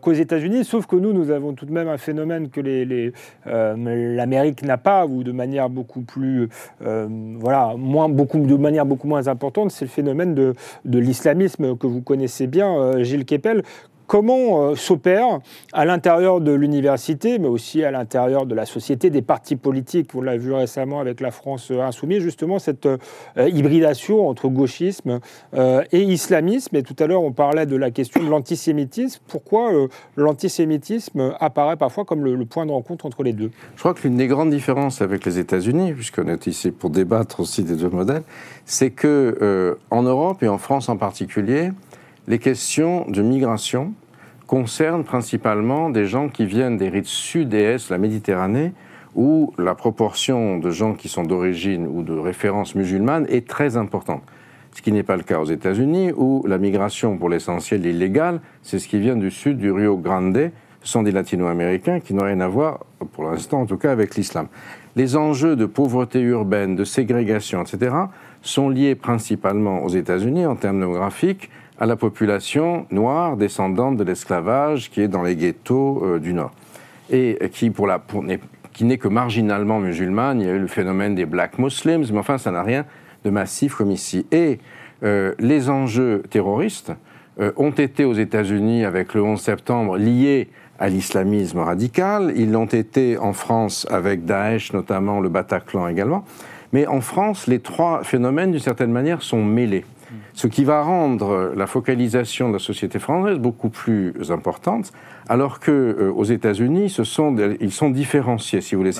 [0.00, 2.60] qu'aux États-Unis, sauf que nous, nous avons tout de même un phénomène que
[3.46, 8.86] l'Amérique les, n'a pas, ou de manière beaucoup plus euh, voilà, moins, beaucoup, de manière
[8.86, 13.24] beaucoup moins importante, c'est le phénomène de, de l'islamisme que vous connaissez bien, euh, Gilles
[13.24, 13.62] Kepel
[14.12, 15.38] comment euh, s'opère
[15.72, 20.10] à l'intérieur de l'université, mais aussi à l'intérieur de la société, des partis politiques.
[20.14, 22.98] On l'a vu récemment avec la France insoumise, justement, cette euh,
[23.38, 25.20] hybridation entre gauchisme
[25.54, 26.76] euh, et islamisme.
[26.76, 29.22] Et tout à l'heure, on parlait de la question de l'antisémitisme.
[29.28, 29.70] Pourquoi
[30.16, 33.50] l'antisémitisme apparaît parfois comme le, point de rencontre entre les deux?
[33.76, 37.40] Je crois que l'une des grandes différences avec les États-Unis, puisqu'on est ici pour débattre
[37.40, 38.24] aussi des deux modèles,
[38.66, 41.70] c'est que en Europe et en France en particulier,
[42.28, 43.94] les questions de migration
[44.52, 48.74] concerne principalement des gens qui viennent des rites sud et est la Méditerranée,
[49.14, 54.22] où la proportion de gens qui sont d'origine ou de référence musulmane est très importante.
[54.74, 58.78] Ce qui n'est pas le cas aux États-Unis, où la migration, pour l'essentiel illégale, c'est
[58.78, 60.50] ce qui vient du sud du Rio Grande.
[60.82, 62.80] Ce sont des latino-américains qui n'ont rien à voir,
[63.12, 64.48] pour l'instant en tout cas, avec l'islam.
[64.96, 67.96] Les enjeux de pauvreté urbaine, de ségrégation, etc.,
[68.42, 71.48] sont liés principalement aux États-Unis en termes démographiques
[71.82, 76.52] à la population noire descendante de l'esclavage qui est dans les ghettos euh, du Nord
[77.10, 78.00] et qui, pour la,
[78.72, 80.40] qui n'est que marginalement musulmane.
[80.40, 82.84] Il y a eu le phénomène des black muslims, mais enfin, ça n'a rien
[83.24, 84.24] de massif comme ici.
[84.30, 84.60] Et
[85.02, 86.92] euh, les enjeux terroristes
[87.40, 92.32] euh, ont été aux États-Unis avec le 11 septembre liés à l'islamisme radical.
[92.36, 96.24] Ils l'ont été en France avec Daesh, notamment le Bataclan également.
[96.72, 99.84] Mais en France, les trois phénomènes, d'une certaine manière, sont mêlés
[100.32, 104.92] ce qui va rendre la focalisation de la société française beaucoup plus importante,
[105.28, 106.94] alors que euh, aux États-Unis,
[107.60, 108.92] ils sont différenciés, si vous voulez.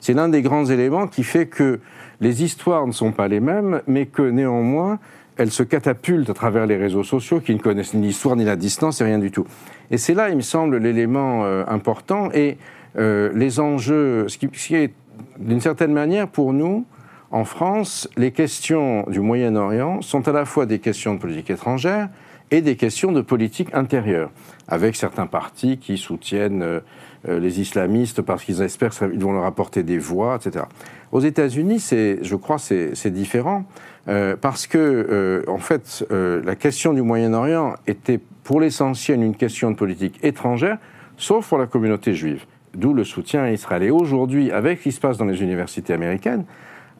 [0.00, 1.80] C'est l'un des grands éléments qui fait que
[2.20, 4.98] les histoires ne sont pas les mêmes, mais que néanmoins
[5.38, 8.56] elles se catapultent à travers les réseaux sociaux qui ne connaissent ni l'histoire ni la
[8.56, 9.46] distance et rien du tout.
[9.90, 12.58] Et c'est là, il me semble, l'élément euh, important et
[12.96, 14.92] euh, les enjeux, ce qui est
[15.38, 16.84] d'une certaine manière pour nous
[17.30, 22.08] en France, les questions du Moyen-Orient sont à la fois des questions de politique étrangère
[22.50, 24.30] et des questions de politique intérieure,
[24.66, 26.80] avec certains partis qui soutiennent euh,
[27.28, 30.64] euh, les islamistes parce qu'ils espèrent qu'ils vont leur apporter des voix, etc.
[31.12, 33.64] Aux États-Unis, je crois, c'est différent
[34.08, 39.76] euh, parce que, en fait, la question du Moyen-Orient était pour l'essentiel une question de
[39.76, 40.78] politique étrangère,
[41.16, 42.44] sauf pour la communauté juive.
[42.74, 43.82] D'où le soutien à Israël.
[43.82, 46.44] Et aujourd'hui, avec ce qui se passe dans les universités américaines,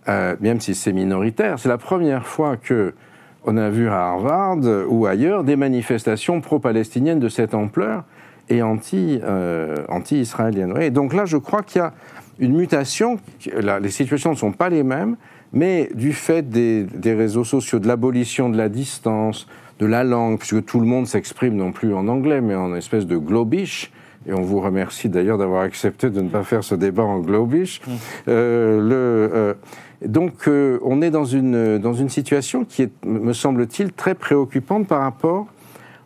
[0.09, 2.95] euh, même si c'est minoritaire, c'est la première fois que
[3.45, 8.05] on a vu à Harvard ou ailleurs des manifestations pro-palestiniennes de cette ampleur
[8.49, 10.77] et anti, euh, anti-israéliennes.
[10.81, 11.93] Et donc là, je crois qu'il y a
[12.39, 13.19] une mutation.
[13.47, 15.17] les situations ne sont pas les mêmes,
[15.53, 19.47] mais du fait des, des réseaux sociaux, de l'abolition de la distance,
[19.79, 23.07] de la langue, puisque tout le monde s'exprime non plus en anglais, mais en espèce
[23.07, 23.91] de globish,
[24.27, 27.81] et on vous remercie d'ailleurs d'avoir accepté de ne pas faire ce débat en globish.
[27.81, 27.91] Mmh.
[28.29, 29.55] Euh, le, euh,
[30.09, 34.89] donc euh, on est dans une, dans une situation qui est, me semble-t-il, très préoccupante
[34.89, 35.47] par rapport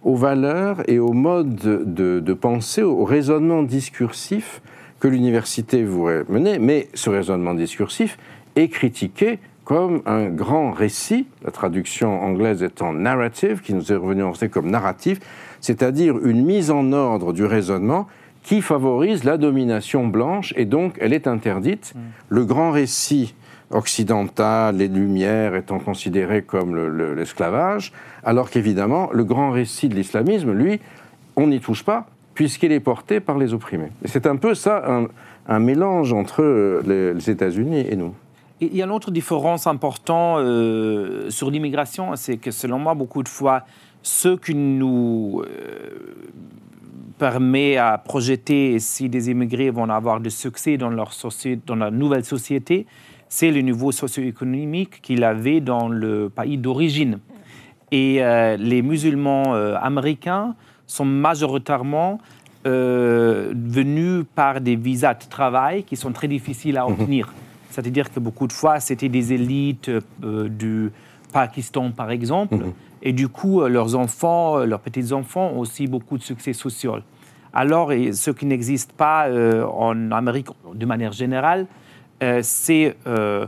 [0.03, 4.61] aux valeurs et au mode de, de pensée, au raisonnement discursif
[4.99, 6.59] que l'université voudrait mener.
[6.59, 8.19] Mais ce raisonnement discursif
[8.57, 14.25] est critiqué comme un grand récit, la traduction anglaise étant narrative, qui nous est revenue
[14.25, 15.21] en français comme narratif,
[15.61, 18.09] c'est-à-dire une mise en ordre du raisonnement
[18.43, 21.95] qui favorise la domination blanche et donc elle est interdite.
[21.95, 21.99] Mm.
[22.31, 23.37] Le grand récit
[23.73, 26.77] occidental, les Lumières étant considérés comme
[27.17, 27.93] l'esclavage,
[28.25, 30.81] alors qu'évidemment, le grand récit de l'islamisme, lui,
[31.37, 33.91] on n'y touche pas, puisqu'il est porté par les opprimés.
[34.05, 35.07] c'est un peu ça,
[35.49, 38.15] un, mélange entre euh, les, États-Unis et nous.
[38.61, 43.23] il y a une autre différence importante euh, sur l'immigration, c'est que selon moi, beaucoup
[43.23, 43.65] de fois,
[44.03, 46.27] ce qui nous euh,
[47.19, 51.13] permet à projeter si des immigrés vont avoir du succès dans leur,
[51.67, 52.87] dans la nouvelle société,
[53.33, 57.19] c'est le niveau socio-économique qu'il avait dans le pays d'origine.
[57.91, 60.55] Et euh, les musulmans euh, américains
[60.87, 62.19] sont majoritairement
[62.67, 66.93] euh, venus par des visas de travail qui sont très difficiles à mhm.
[66.93, 67.33] obtenir.
[67.71, 70.93] C'est-à-dire que beaucoup de fois, c'était des élites du
[71.33, 72.73] Pakistan, par exemple, mhm.
[73.03, 77.03] et du coup, leurs enfants, leurs petits-enfants ont aussi beaucoup de succès social.
[77.55, 79.27] Alors, ce qui n'existe pas
[79.67, 81.67] en Amérique de manière générale,
[82.43, 83.47] c'est euh,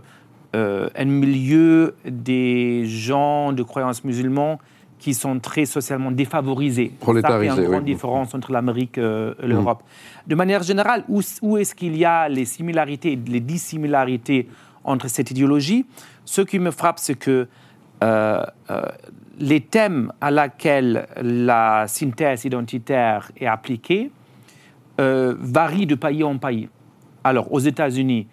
[0.55, 4.59] euh, un milieu des gens de croyance musulmane
[4.99, 6.93] qui sont très socialement défavorisés.
[7.01, 9.83] Ça fait une grande différence entre l'Amérique et l'Europe.
[9.83, 10.29] Mm.
[10.31, 14.49] De manière générale, où, où est-ce qu'il y a les similarités, les dissimilarités
[14.83, 15.85] entre cette idéologie?
[16.25, 17.47] Ce qui me frappe, c'est que
[19.39, 24.11] les thèmes à laquelle la synthèse identitaire est appliquée
[24.99, 26.69] varient de pays en pays.
[27.25, 28.27] Alors, aux États-Unis,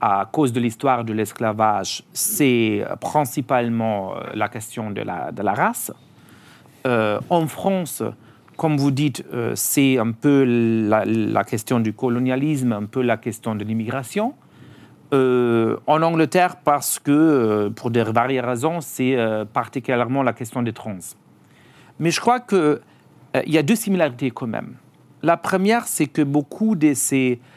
[0.00, 5.92] à cause de l'histoire de l'esclavage, c'est principalement euh, la question de la, race.
[6.86, 8.02] Euh, en France,
[8.56, 13.54] comme vous dites, euh, c'est un peu la, question du colonialisme, un peu la question
[13.54, 14.34] de l'immigration.
[15.12, 19.16] en Angleterre, parce que, pour des variées raisons, c'est
[19.52, 21.04] particulièrement la question des trans.
[21.98, 22.80] Mais je crois qu'il
[23.46, 24.74] il y a deux similarités quand même.
[25.22, 27.56] La première, c'est que beaucoup de ces euh, euh,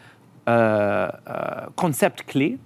[1.75, 2.57] concepts clés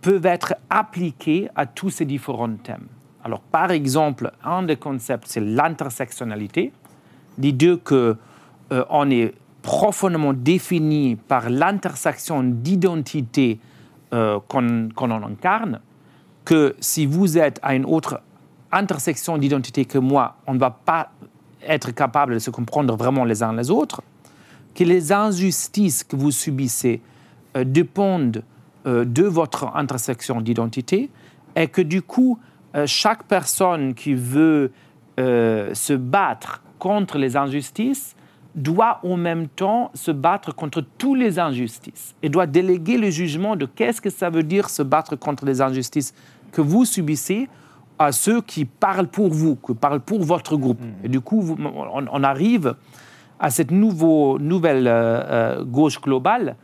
[0.00, 2.86] peuvent être appliqués à tous ces différents thèmes.
[3.24, 6.72] Alors, par exemple, un des concepts, c'est l'intersectionnalité.
[7.38, 8.16] L'idée qu'on
[8.72, 13.58] euh, on est profondément défini par l'intersection d'identité
[14.12, 14.88] qu'on
[15.24, 15.80] incarne,
[16.44, 18.20] que si vous êtes à une autre
[18.70, 21.10] intersection d'identité que moi, on ne va pas
[21.66, 24.02] être capable de se comprendre vraiment les uns les autres
[24.76, 27.00] que les injustices que vous subissez
[27.56, 28.44] euh, dépendent
[28.86, 31.10] euh, de votre intersection d'identité
[31.56, 32.38] et que du coup,
[32.76, 34.70] euh, chaque personne qui veut
[35.18, 38.14] se battre contre les injustices
[38.54, 43.56] doit en même temps se battre contre toutes les injustices et doit déléguer le jugement
[43.56, 46.12] de qu'est-ce que ça veut dire se battre contre les injustices
[46.52, 47.48] que vous subissez
[47.98, 50.82] à ceux qui parlent pour vous, qui parlent pour votre groupe.
[50.82, 51.04] Mmh.
[51.04, 52.74] Et du coup, on, arrive
[53.38, 55.20] à cette nouveau, nouvelle euh,
[55.60, 56.56] euh, gauche globale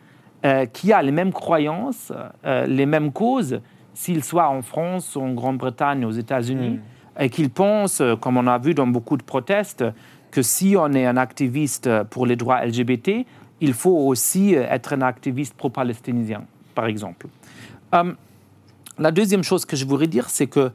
[0.44, 2.12] euh, qui a les mêmes croyances,
[2.44, 3.60] les mêmes causes,
[3.94, 7.22] s'il soit en France, en Grande-Bretagne, aux États-Unis, mm.
[7.22, 9.84] et qu'il pense, comme on a vu dans beaucoup de protestes,
[10.30, 13.26] que si on est un activiste pour les droits LGBT,
[13.60, 16.42] il faut aussi être un activiste pro-palestinien,
[16.74, 17.28] par exemple.
[18.98, 20.72] la deuxième chose que je voudrais dire, c'est que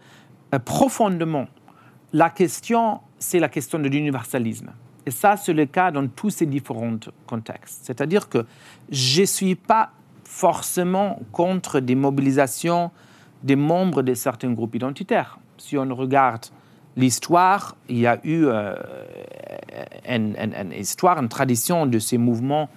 [0.63, 1.47] profondément,
[2.13, 4.71] la question, c'est la question de l'universalisme.
[5.07, 7.79] Et ça, c'est le cas dans tous ces différents contextes.
[7.83, 8.45] C'est-à-dire que
[8.91, 9.91] je ne suis pas
[10.25, 12.91] forcément contre des mobilisations
[13.41, 15.39] des membres de certains groupes identitaires.
[15.57, 16.47] Si on regarde
[16.97, 18.75] l'histoire, il y a eu euh,
[20.09, 20.35] une,
[20.77, 22.67] histoire, une tradition de ces mouvements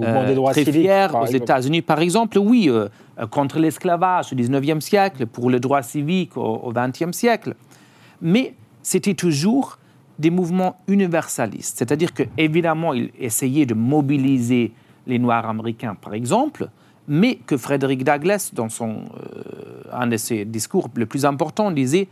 [0.00, 2.88] euh, des droits très fiers aux États-Unis, par exemple, oui, euh,
[3.30, 7.54] contre l'esclavage au 19e siècle, pour les droits civiques au, 20e siècle.
[8.22, 9.78] Mais c'était toujours
[10.18, 11.78] des mouvements universalistes.
[11.78, 14.72] C'est-à-dire qu'évidemment, il essayait de mobiliser
[15.06, 16.68] les Noirs américains, par exemple,
[17.08, 22.08] mais que Frédéric Douglass, dans son, euh, un de ses discours les plus importants, disait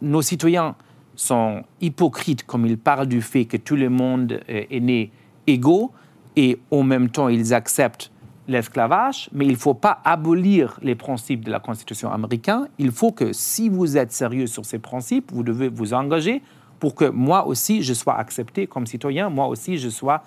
[0.00, 0.76] Nos citoyens
[1.16, 5.12] sont hypocrites comme ils parlent du fait que tout le monde est né
[5.46, 5.92] égaux
[6.36, 8.10] et en même temps ils acceptent
[8.48, 12.68] l'esclavage, mais il ne faut pas abolir les principes de la Constitution américaine.
[12.78, 16.42] Il faut que si vous êtes sérieux sur ces principes, vous devez vous engager
[16.80, 20.22] pour que moi aussi je sois accepté comme citoyen, moi aussi je sois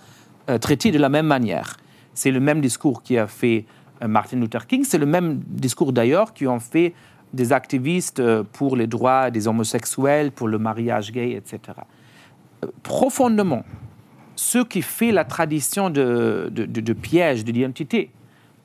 [0.50, 1.78] euh, traité de la même manière.
[2.14, 3.66] C'est le même discours qui a fait
[4.02, 6.94] euh, Martin Luther King, c'est le même discours d'ailleurs qui ont fait
[7.34, 11.60] des activistes euh, pour les droits des homosexuels, pour le mariage gay, etc.
[12.84, 13.66] Profondément,
[14.36, 18.12] ce qui fait la tradition de, de, de, de piège d'identité,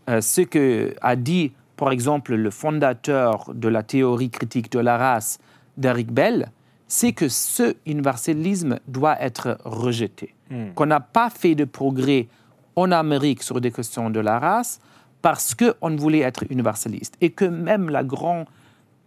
[0.06, 5.38] ce que a dit par exemple, le fondateur de la théorie critique de la race,
[5.76, 6.50] d'Eric Bell,
[6.88, 10.34] c'est que ce universalisme doit être rejeté.
[10.50, 10.70] Hmm.
[10.74, 12.28] Qu'on n'a pas fait de progrès
[12.74, 14.80] en Amérique sur des questions de la race
[15.20, 17.14] parce qu'on voulait être universaliste.
[17.20, 18.46] Et que même la grande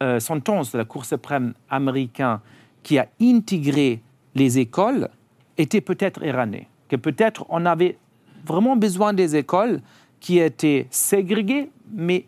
[0.03, 2.39] euh, sentence de la Cour suprême américaine
[2.83, 4.01] qui a intégré
[4.35, 5.09] les écoles
[5.57, 6.67] était peut-être erronée.
[6.87, 7.97] Que peut-être on avait
[8.45, 9.81] vraiment besoin des écoles
[10.19, 12.25] qui étaient ségrégées mais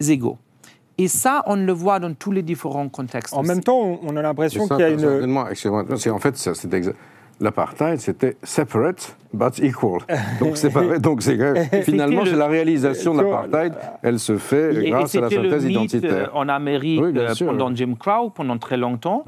[0.00, 0.38] égaux.
[0.98, 3.34] Et ça, on le voit dans tous les différents contextes.
[3.34, 3.48] En aussi.
[3.48, 5.36] même temps, on- a l'impression C'est qu'il y a une.
[5.50, 6.92] excusez-moi, c'est- en fait, ça, c'était exa-
[7.40, 10.00] l'apartheid, c'était separate but equal.
[10.38, 11.00] Donc c'est vrai.
[11.00, 11.36] Donc c'est
[11.82, 13.72] finalement le- c'est la réalisation de vois, l'apartheid.
[14.02, 16.12] Elle se fait Et- et grâce à la c'était le synthèse mythe, identitaire.
[16.34, 19.24] euh, en Amérique Oui, euh, pendant Jim Crow, pendant très longtemps.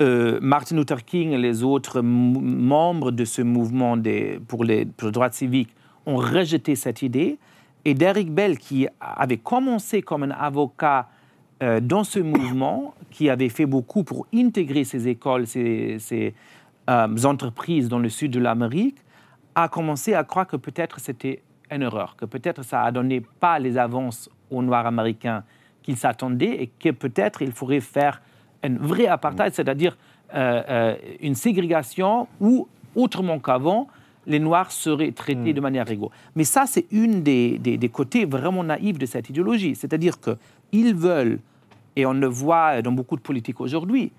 [0.00, 5.06] Euh, Martin Luther King et les autres membres de ce mouvement des, pour, les, pour
[5.08, 5.74] les droits civiques
[6.06, 7.38] ont rejeté cette idée.
[7.84, 11.08] Et Derrick Bell, qui avait commencé comme un avocat
[11.62, 16.34] euh, dans ce mouvement, qui avait fait beaucoup pour intégrer ces écoles, ces,
[16.88, 18.98] euh, entreprises dans le sud de l'Amérique,
[19.54, 23.58] a commencé à croire que peut-être c'était une erreur, que peut-être ça a donné pas
[23.58, 25.44] les avances aux Noirs américains
[25.82, 28.20] qu'ils s'attendaient et que peut-être il faudrait faire
[28.62, 29.96] un vrai apartheid, c'est-à-dire
[30.34, 33.88] euh, une ségrégation où, autrement qu'avant,
[34.26, 36.08] les Noirs seraient traités de manière égale.
[36.36, 39.74] Mais ça, c'est une des, des- des côtés vraiment naïfs de cette idéologie.
[39.74, 41.38] C'est-à-dire qu'ils veulent,
[41.96, 44.12] et on le voit dans beaucoup de politiques aujourd'hui,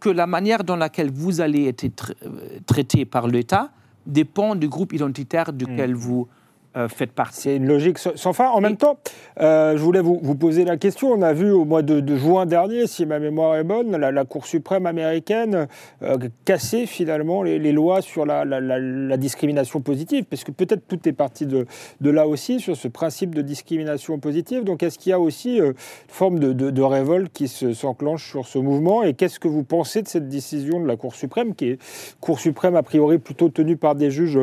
[0.00, 3.70] que la manière dans laquelle vous allez être tra- euh, traité par l'État
[4.06, 6.28] dépend du groupe identitaire duquel vous
[6.76, 7.42] euh, faites partie.
[7.42, 8.48] C'est une logique sans fin.
[8.48, 8.98] En même temps,
[9.40, 11.12] euh, je voulais vous, poser la question.
[11.12, 14.46] On a vu au mois de, juin dernier, si ma mémoire est bonne, la, Cour
[14.46, 15.68] suprême américaine
[16.02, 21.46] euh, casser finalement les, lois sur la, discrimination positive, parce que peut-être tout est parti
[21.46, 21.66] de,
[22.00, 24.64] là aussi, sur ce principe de discrimination positive.
[24.64, 25.74] Donc est-ce qu'il y a aussi une
[26.08, 29.04] forme de, révolte qui se- s'enclenche sur ce mouvement?
[29.04, 31.78] Et qu'est-ce que vous pensez de cette décision de la Cour suprême, qui est
[32.20, 34.40] Cour suprême a priori plutôt tenue par des juges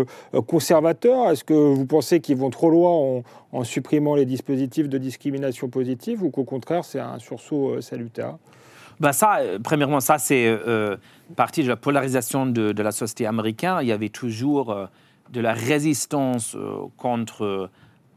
[0.47, 1.29] conservateurs?
[1.29, 6.23] Est-ce que vous pensez qu'ils vont trop loin en, supprimant les dispositifs de discrimination positive
[6.23, 8.37] ou qu'au contraire c'est un sursaut euh, salutaire?
[8.99, 10.95] Ben ça, euh, premièrement, ça c'est euh,
[11.35, 13.77] partie de la polarisation de, la société américaine.
[13.81, 14.85] Il y avait toujours euh,
[15.31, 17.69] de la résistance euh, contre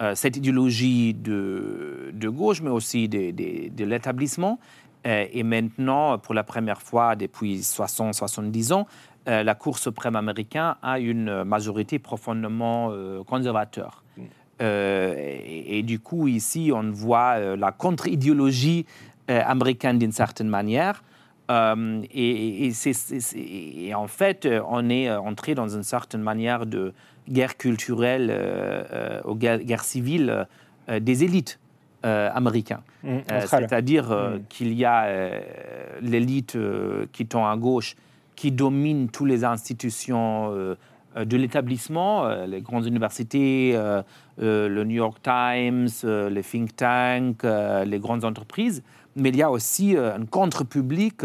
[0.02, 4.58] euh, cette idéologie de, gauche, mais aussi de, l'établissement.
[5.06, 8.86] Euh, et maintenant, pour la première fois depuis 60-70 ans,
[9.28, 14.04] euh, la Cour suprême américaine a une majorité profondément euh, conservateur.
[14.62, 18.86] Euh, et, et du coup, ici, on voit la contre-idéologie
[19.28, 21.02] américaine d'une certaine manière.
[21.50, 22.72] Et,
[23.94, 26.92] en fait, on est entré dans une certaine manière de
[27.28, 28.30] guerre culturelle
[29.24, 30.46] ou guerre, guerre civile
[30.88, 31.58] des élites
[32.04, 32.82] euh, américaines.
[33.02, 33.48] Entre elles.
[33.48, 34.42] C'est-à-dire euh, Mm.
[34.50, 35.40] qu'il y a euh,
[36.02, 36.58] l'élite
[37.12, 37.96] qui tend à gauche,
[38.36, 40.74] qui domine toutes les institutions euh,
[41.16, 43.78] euh, de l'établissement, euh, les grandes universités,
[44.38, 45.88] le New York Times,
[46.30, 47.44] les think tanks,
[47.86, 48.82] les grandes entreprises.
[49.16, 51.22] Mais il y a aussi un contre-public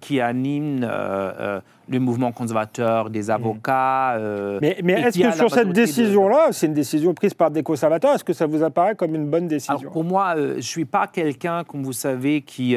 [0.00, 4.14] qui anime euh, euh, le mouvement conservateur des avocats.
[4.16, 4.58] euh.
[4.62, 8.24] Mais, est-ce que sur cette de- décision-là, c'est une décision prise par des conservateurs, est-ce
[8.24, 9.78] que ça vous apparaît comme une bonne décision?
[9.78, 12.76] Alors, pour moi, je ne suis pas quelqu'un, comme vous savez, qui,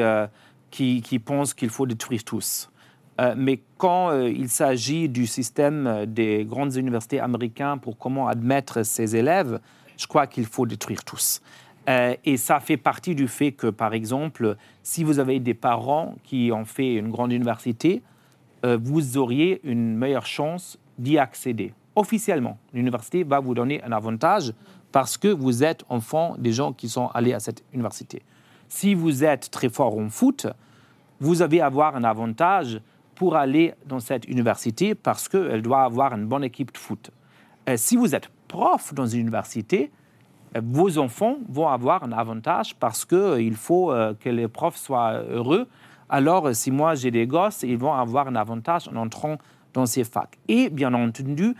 [0.70, 2.70] qui, qui pense qu'il faut détruire tous.
[3.20, 8.28] Euh, mais quand euh, il s'agit du système euh, des grandes universités américaines pour comment
[8.28, 9.60] admettre ses élèves,
[9.96, 11.40] je crois qu'il faut détruire tous.
[12.24, 16.52] Et ça fait partie du fait que, par exemple, si vous avez des parents qui
[16.54, 18.00] ont fait une grande université,
[18.62, 21.74] vous auriez une meilleure chance d'y accéder.
[21.96, 24.52] Officiellement, l'université va vous donner un avantage
[24.92, 28.22] parce que vous êtes enfant des gens qui sont allés à cette université.
[28.68, 30.46] Si vous êtes très fort en foot,
[31.18, 32.80] vous allez avoir un avantage
[33.20, 37.10] pour aller dans cette université parce qu'elle doit avoir une bonne équipe de foot.
[37.68, 39.90] Euh, si vous êtes prof dans une université,
[40.56, 45.20] euh, vos enfants vont avoir un avantage parce qu'il faut euh, que les profs soient
[45.28, 45.68] heureux.
[46.08, 49.36] Alors, si moi j'ai des gosses, ils vont avoir un avantage en entrant
[49.74, 50.38] dans ces facs.
[50.48, 51.54] Et bien entendu,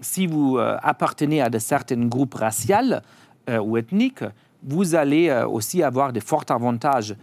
[0.00, 3.00] si vous appartenez à de certains groupes raciaux
[3.48, 4.24] ou ethniques,
[4.62, 7.16] vous allez aussi avoir de forts avantages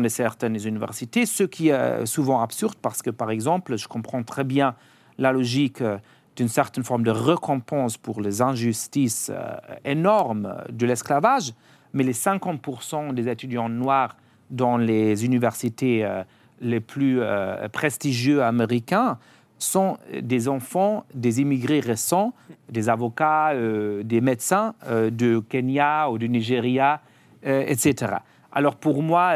[0.00, 4.22] dans certaines universités, ce qui est euh, souvent absurde parce que, par exemple, je comprends
[4.22, 4.74] très bien
[5.18, 5.98] la logique euh,
[6.36, 11.52] d'une certaine forme de récompense pour les injustices euh, énormes de l'esclavage,
[11.92, 14.16] mais les 50% des étudiants noirs
[14.50, 16.22] dans les universités euh,
[16.62, 19.18] les plus euh, prestigieux américains
[19.58, 22.32] sont des enfants des immigrés récents,
[22.68, 27.02] des avocats, euh, des médecins euh, de Kenya ou du Nigeria
[27.44, 28.18] etc.
[28.52, 29.34] Alors pour moi,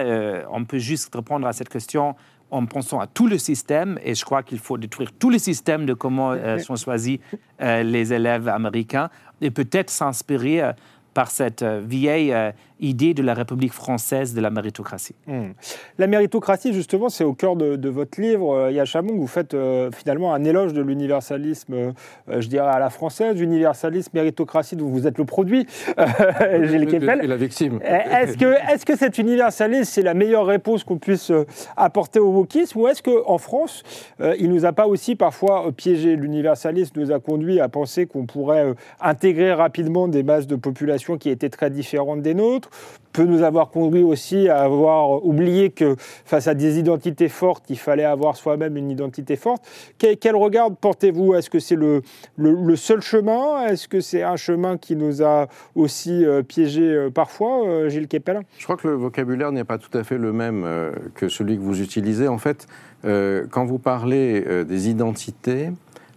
[0.51, 2.15] on peut juste répondre à cette question
[2.51, 5.87] en pensant à tout le système, et je crois qu'il faut détruire tout le système
[5.87, 7.19] de comment sont choisis
[7.61, 9.09] les élèves américains,
[9.41, 10.73] et peut-être s'inspirer
[11.17, 15.15] par cette euh, vieille euh, idée de la République française de la méritocratie.
[15.27, 15.51] Hmm.
[15.99, 19.57] La méritocratie, justement, c'est au cœur de, votre livre, euh, Yachamon, vous faites
[19.95, 21.93] finalement un éloge de l'universalisme,
[22.29, 25.67] je dirais à la française, universalisme, méritocratie, dont vous êtes le produit,
[26.63, 27.21] Gilles Kepel.
[27.23, 27.81] Et la victime.
[27.83, 31.33] Est-ce que, est que cet universalisme, c'est la meilleure réponse qu'on puisse
[31.77, 33.83] apporter au wokisme, ou est-ce qu'en France,
[34.39, 36.17] il nous a pas aussi parfois piégé?
[36.17, 41.31] L'universalisme nous a conduit à penser qu'on pourrait intégrer rapidement des masses de population qui
[41.31, 42.66] étaient très différentes des nôtres,
[43.13, 47.79] peut nous avoir conduit aussi à avoir oublié que face à des identités fortes, il
[47.79, 49.67] fallait avoir soi-même une identité forte.
[49.99, 51.35] Quel, regard portez-vous?
[51.35, 52.03] Est-ce que c'est le,
[52.37, 53.67] le, seul chemin?
[53.69, 58.07] Est-ce que c'est un chemin qui nous a aussi euh, piégés euh, parfois, euh, Gilles
[58.07, 60.67] Kepel Je crois que le vocabulaire n'est pas tout à fait le même
[61.15, 62.29] que celui que vous utilisez.
[62.29, 62.67] En fait,
[63.03, 65.71] quand vous parlez des identités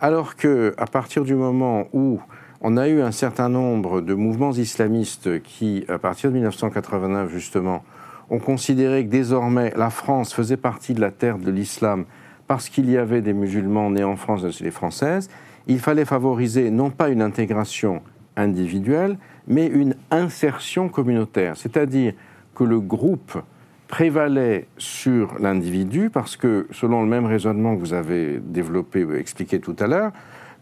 [0.00, 2.20] Alors que à partir du moment où
[2.60, 7.84] on a eu un certain nombre de mouvements islamistes qui, à partir de 1989 justement,
[8.30, 12.04] ont considéré que désormais la France faisait partie de la terre de l'islam
[12.46, 15.28] parce qu'il y avait des musulmans nés en France, les françaises.
[15.66, 18.02] Il fallait favoriser non pas une intégration
[18.36, 22.14] individuelle, mais une insertion communautaire, c'est-à-dire
[22.54, 23.38] que le groupe
[23.86, 29.76] prévalait sur l'individu parce que, selon le même raisonnement que vous avez développé, expliqué tout
[29.78, 30.12] à l'heure,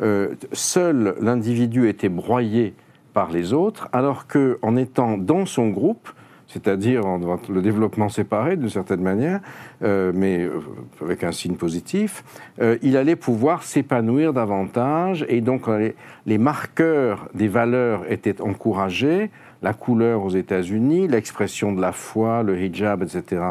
[0.03, 2.75] euh, seul l'individu était broyé
[3.15, 6.11] par les autres, alors qu'en étant dans son groupe,
[6.49, 7.03] c'est-à-dire
[7.49, 9.41] le développement séparé d'une certaine manière,
[9.83, 10.61] euh, mais euh,
[11.03, 12.25] avec un signe positif,
[12.83, 15.67] il allait pouvoir s'épanouir davantage et donc
[16.27, 19.31] les, marqueurs des valeurs étaient encouragés,
[19.63, 23.43] la couleur aux États-Unis, l'expression de la foi, le hijab, etc.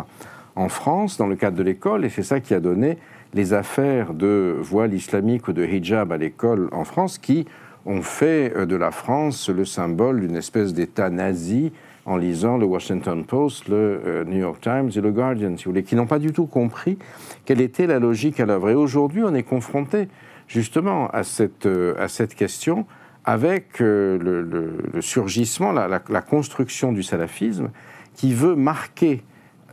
[0.55, 2.97] en France, dans le cadre de l'école, et c'est ça qui a donné
[3.36, 7.45] les affaires de voile islamique ou de hijab à l'école en France qui
[7.86, 11.71] ont fait euh, de la France le symbole d'une espèce d'État nazi
[12.05, 15.71] en lisant le Washington Post, le euh, New York Times et le Guardian, si vous
[15.71, 16.97] voulez, qui n'ont pas du tout compris
[17.43, 18.69] quelle était la logique à l'œuvre.
[18.69, 20.07] Et aujourd'hui, on est confronté
[20.47, 22.07] justement à cette, euh,
[22.38, 22.86] question
[23.25, 27.71] avec le, surgissement, la, construction du salafisme
[28.13, 29.23] qui veut marquer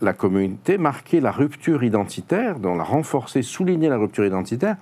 [0.02, 4.76] la communauté, marquer la rupture identitaire, dont la renforcer, souligner la rupture identitaire.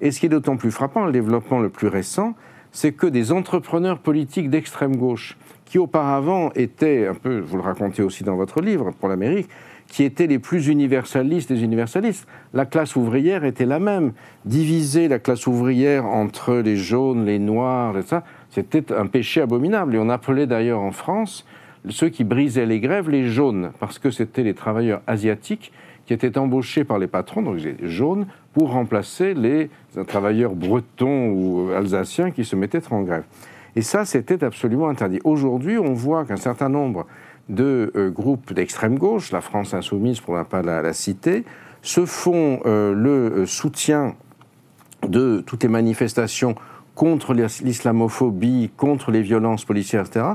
[0.00, 2.34] Et ce qui est d'autant plus frappant, le développement le plus récent,
[2.72, 8.02] c'est que des entrepreneurs politiques d'extrême gauche, qui auparavant étaient, un peu, vous le racontez
[8.02, 9.48] aussi dans votre livre pour l'Amérique,
[9.86, 12.26] qui étaient les plus universalistes des universalistes.
[12.52, 14.12] La classe ouvrière était la même.
[14.44, 19.94] Diviser la classe ouvrière entre les jaunes, les noirs, etc., c'était un péché abominable.
[19.94, 21.44] Et on appelait d'ailleurs en France
[21.88, 25.72] ceux qui brisaient les grèves, les jaunes, parce que c'était les travailleurs asiatiques
[26.06, 29.70] qui étaient embauchés par les patrons, donc les jaunes, pour remplacer les
[30.06, 33.24] travailleurs bretons ou alsaciens qui se mettaient en grève.
[33.76, 35.20] Et ça, c'était absolument interdit.
[35.24, 37.06] Aujourd'hui, on voit qu'un certain nombre
[37.48, 41.44] de euh, groupes d'extrême gauche, la France insoumise pour ne pas la, citer,
[41.82, 44.14] se font euh, le euh, soutien
[45.06, 46.54] de toutes les manifestations
[46.94, 50.26] contre l'islamophobie, contre les violences policières, etc.,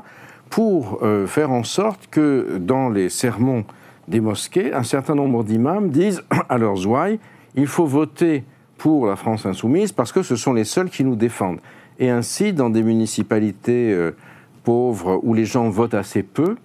[0.50, 3.66] pour euh, faire en sorte que dans les sermons
[4.08, 7.20] des mosquées, un certain nombre d'imams disent à leurs ouailles
[7.56, 8.44] il faut voter
[8.78, 11.60] pour la France insoumise parce que ce sont les seuls qui nous défendent.
[12.00, 14.16] Et ainsi, dans des municipalités euh,
[14.64, 16.56] pauvres où les gens votent assez peu,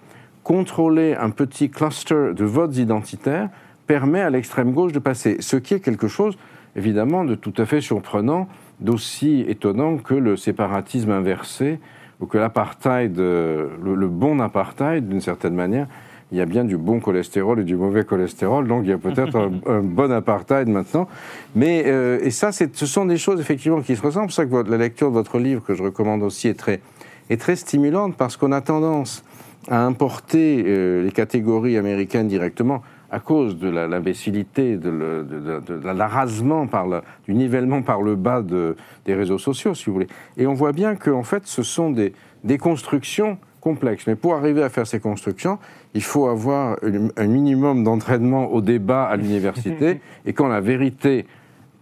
[0.43, 3.49] contrôler un petit cluster de votes identitaires
[3.87, 5.37] permet à l'extrême gauche de passer.
[5.39, 6.37] Ce qui est quelque chose,
[6.75, 8.47] évidemment, de tout à fait surprenant
[8.79, 11.79] d'aussi étonnant que le séparatisme inversé
[12.21, 15.87] ou que l'apartheid, le, le, bon apartheid d'une certaine manière,
[16.31, 18.97] il y a bien du bon cholestérol et du mauvais cholestérol, donc il y a
[18.97, 19.35] peut-être
[19.67, 21.07] un, bon apartheid maintenant.
[21.55, 24.31] Mais, euh, et ça, ce sont des choses effectivement qui se ressemblent.
[24.31, 26.81] C'est pour ça que la lecture de votre livre, que je recommande aussi, est très,
[27.29, 29.23] est très stimulante parce qu'on a tendance
[29.69, 36.87] à importer euh, les catégories américaines directement à cause de l'imbécilité, de, de, l'arasement, par
[37.25, 40.07] du nivellement par le bas des réseaux sociaux, si vous voulez.
[40.37, 44.05] Et on voit bien qu'en fait, ce sont des, des constructions complexes.
[44.07, 45.57] Mais pour arriver à faire ces constructions,
[45.93, 46.77] il faut avoir
[47.17, 50.01] un minimum d'entraînement au débat à l'université.
[50.25, 51.25] et quand la vérité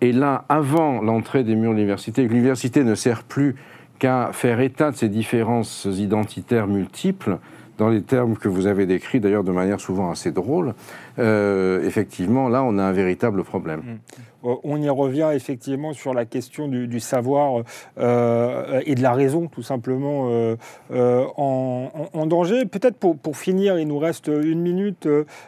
[0.02, 3.56] est là avant l'entrée des murs de l'université, que l'université ne sert plus
[4.00, 7.38] qu'à faire état de ces différences identitaires multiples,
[7.78, 10.74] dans les termes que vous avez décrits, d'ailleurs de manière souvent assez drôle,
[11.20, 13.80] euh, effectivement, là, on a un véritable problème.
[13.80, 14.00] Mm.
[14.46, 17.64] Euh, on y revient effectivement sur la question du, savoir
[17.98, 20.30] euh, et de la raison, tout simplement,
[20.92, 22.66] en, danger.
[22.66, 25.08] Peut-être pour, finir, il nous reste une minute.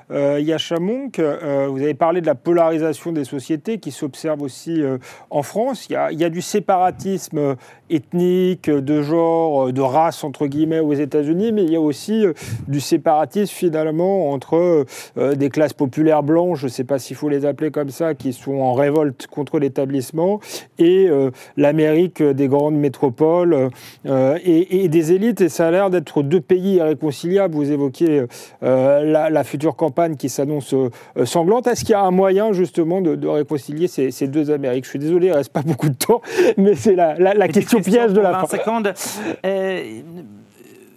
[0.09, 4.81] Yacha Monk, vous avez parlé de la polarisation des sociétés qui s'observe aussi
[5.29, 5.87] en France.
[5.89, 7.55] Il il y, a, du séparatisme
[7.89, 12.25] ethnique, de genre, de race, entre guillemets, aux États-Unis, mais il y a aussi
[12.67, 14.85] du séparatisme finalement entre
[15.15, 18.33] des classes populaires blanches, je ne sais pas s'il faut les appeler comme ça, qui
[18.33, 20.41] sont en révolte contre l'établissement,
[20.77, 23.69] et euh, l'Amérique des grandes métropoles
[24.05, 25.39] euh, et, des élites.
[25.39, 27.55] Et ça a l'air d'être deux pays irréconciliables.
[27.55, 28.25] Vous évoquiez
[28.63, 30.75] euh, la, future campagne qui s'annonce
[31.23, 31.67] sanglante.
[31.67, 34.83] Est-ce qu'il y a un moyen justement de, réconcilier ces, deux Amériques?
[34.83, 36.21] Je suis désolé, il ne reste pas beaucoup de temps,
[36.57, 38.57] mais c'est la, question piège de la fin.
[38.57, 38.93] secondes.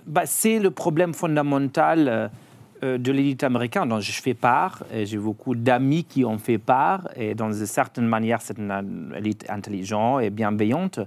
[0.08, 2.30] Bah, c'est le problème fondamental
[2.82, 7.34] de l'élite américaine dont je fais part, j'ai beaucoup d'amis qui ont fait part, et
[7.34, 11.00] dans une certaine manière, c'est une élite intelligente et bienveillante.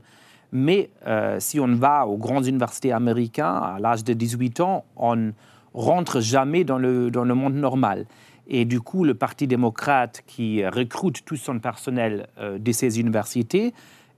[0.51, 5.31] Mais euh, si on va aux grandes universités américaines, à l'âge de 18 ans, on
[5.73, 8.05] rentre jamais dans le, dans le monde normal.
[8.47, 13.73] Et du coup, le Parti démocrate qui recrute tout son personnel euh, de ces universités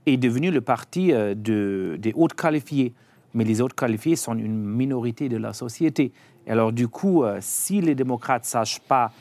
[0.06, 2.94] est devenu le parti de, des hautes qualifiés.
[3.36, 6.12] Mais les hautes qualifiés sont une minorité de la société.
[6.48, 9.12] Et alors du coup, euh, si les démocrates ne sachent pas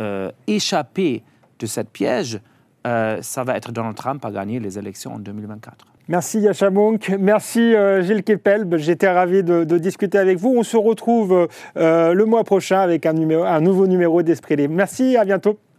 [0.00, 1.22] euh, échapper
[1.58, 2.40] de cette piège,
[2.86, 5.86] euh, ça va être Donald Trump à gagner les élections en 2024.
[6.08, 10.54] Merci Yacha Monk, merci Gilles Kepel, j'étais ravi de, discuter avec vous.
[10.56, 14.74] On se retrouve le mois prochain avec un, un nouveau numéro d'Esprit Libre.
[14.74, 15.58] Merci, à bientôt.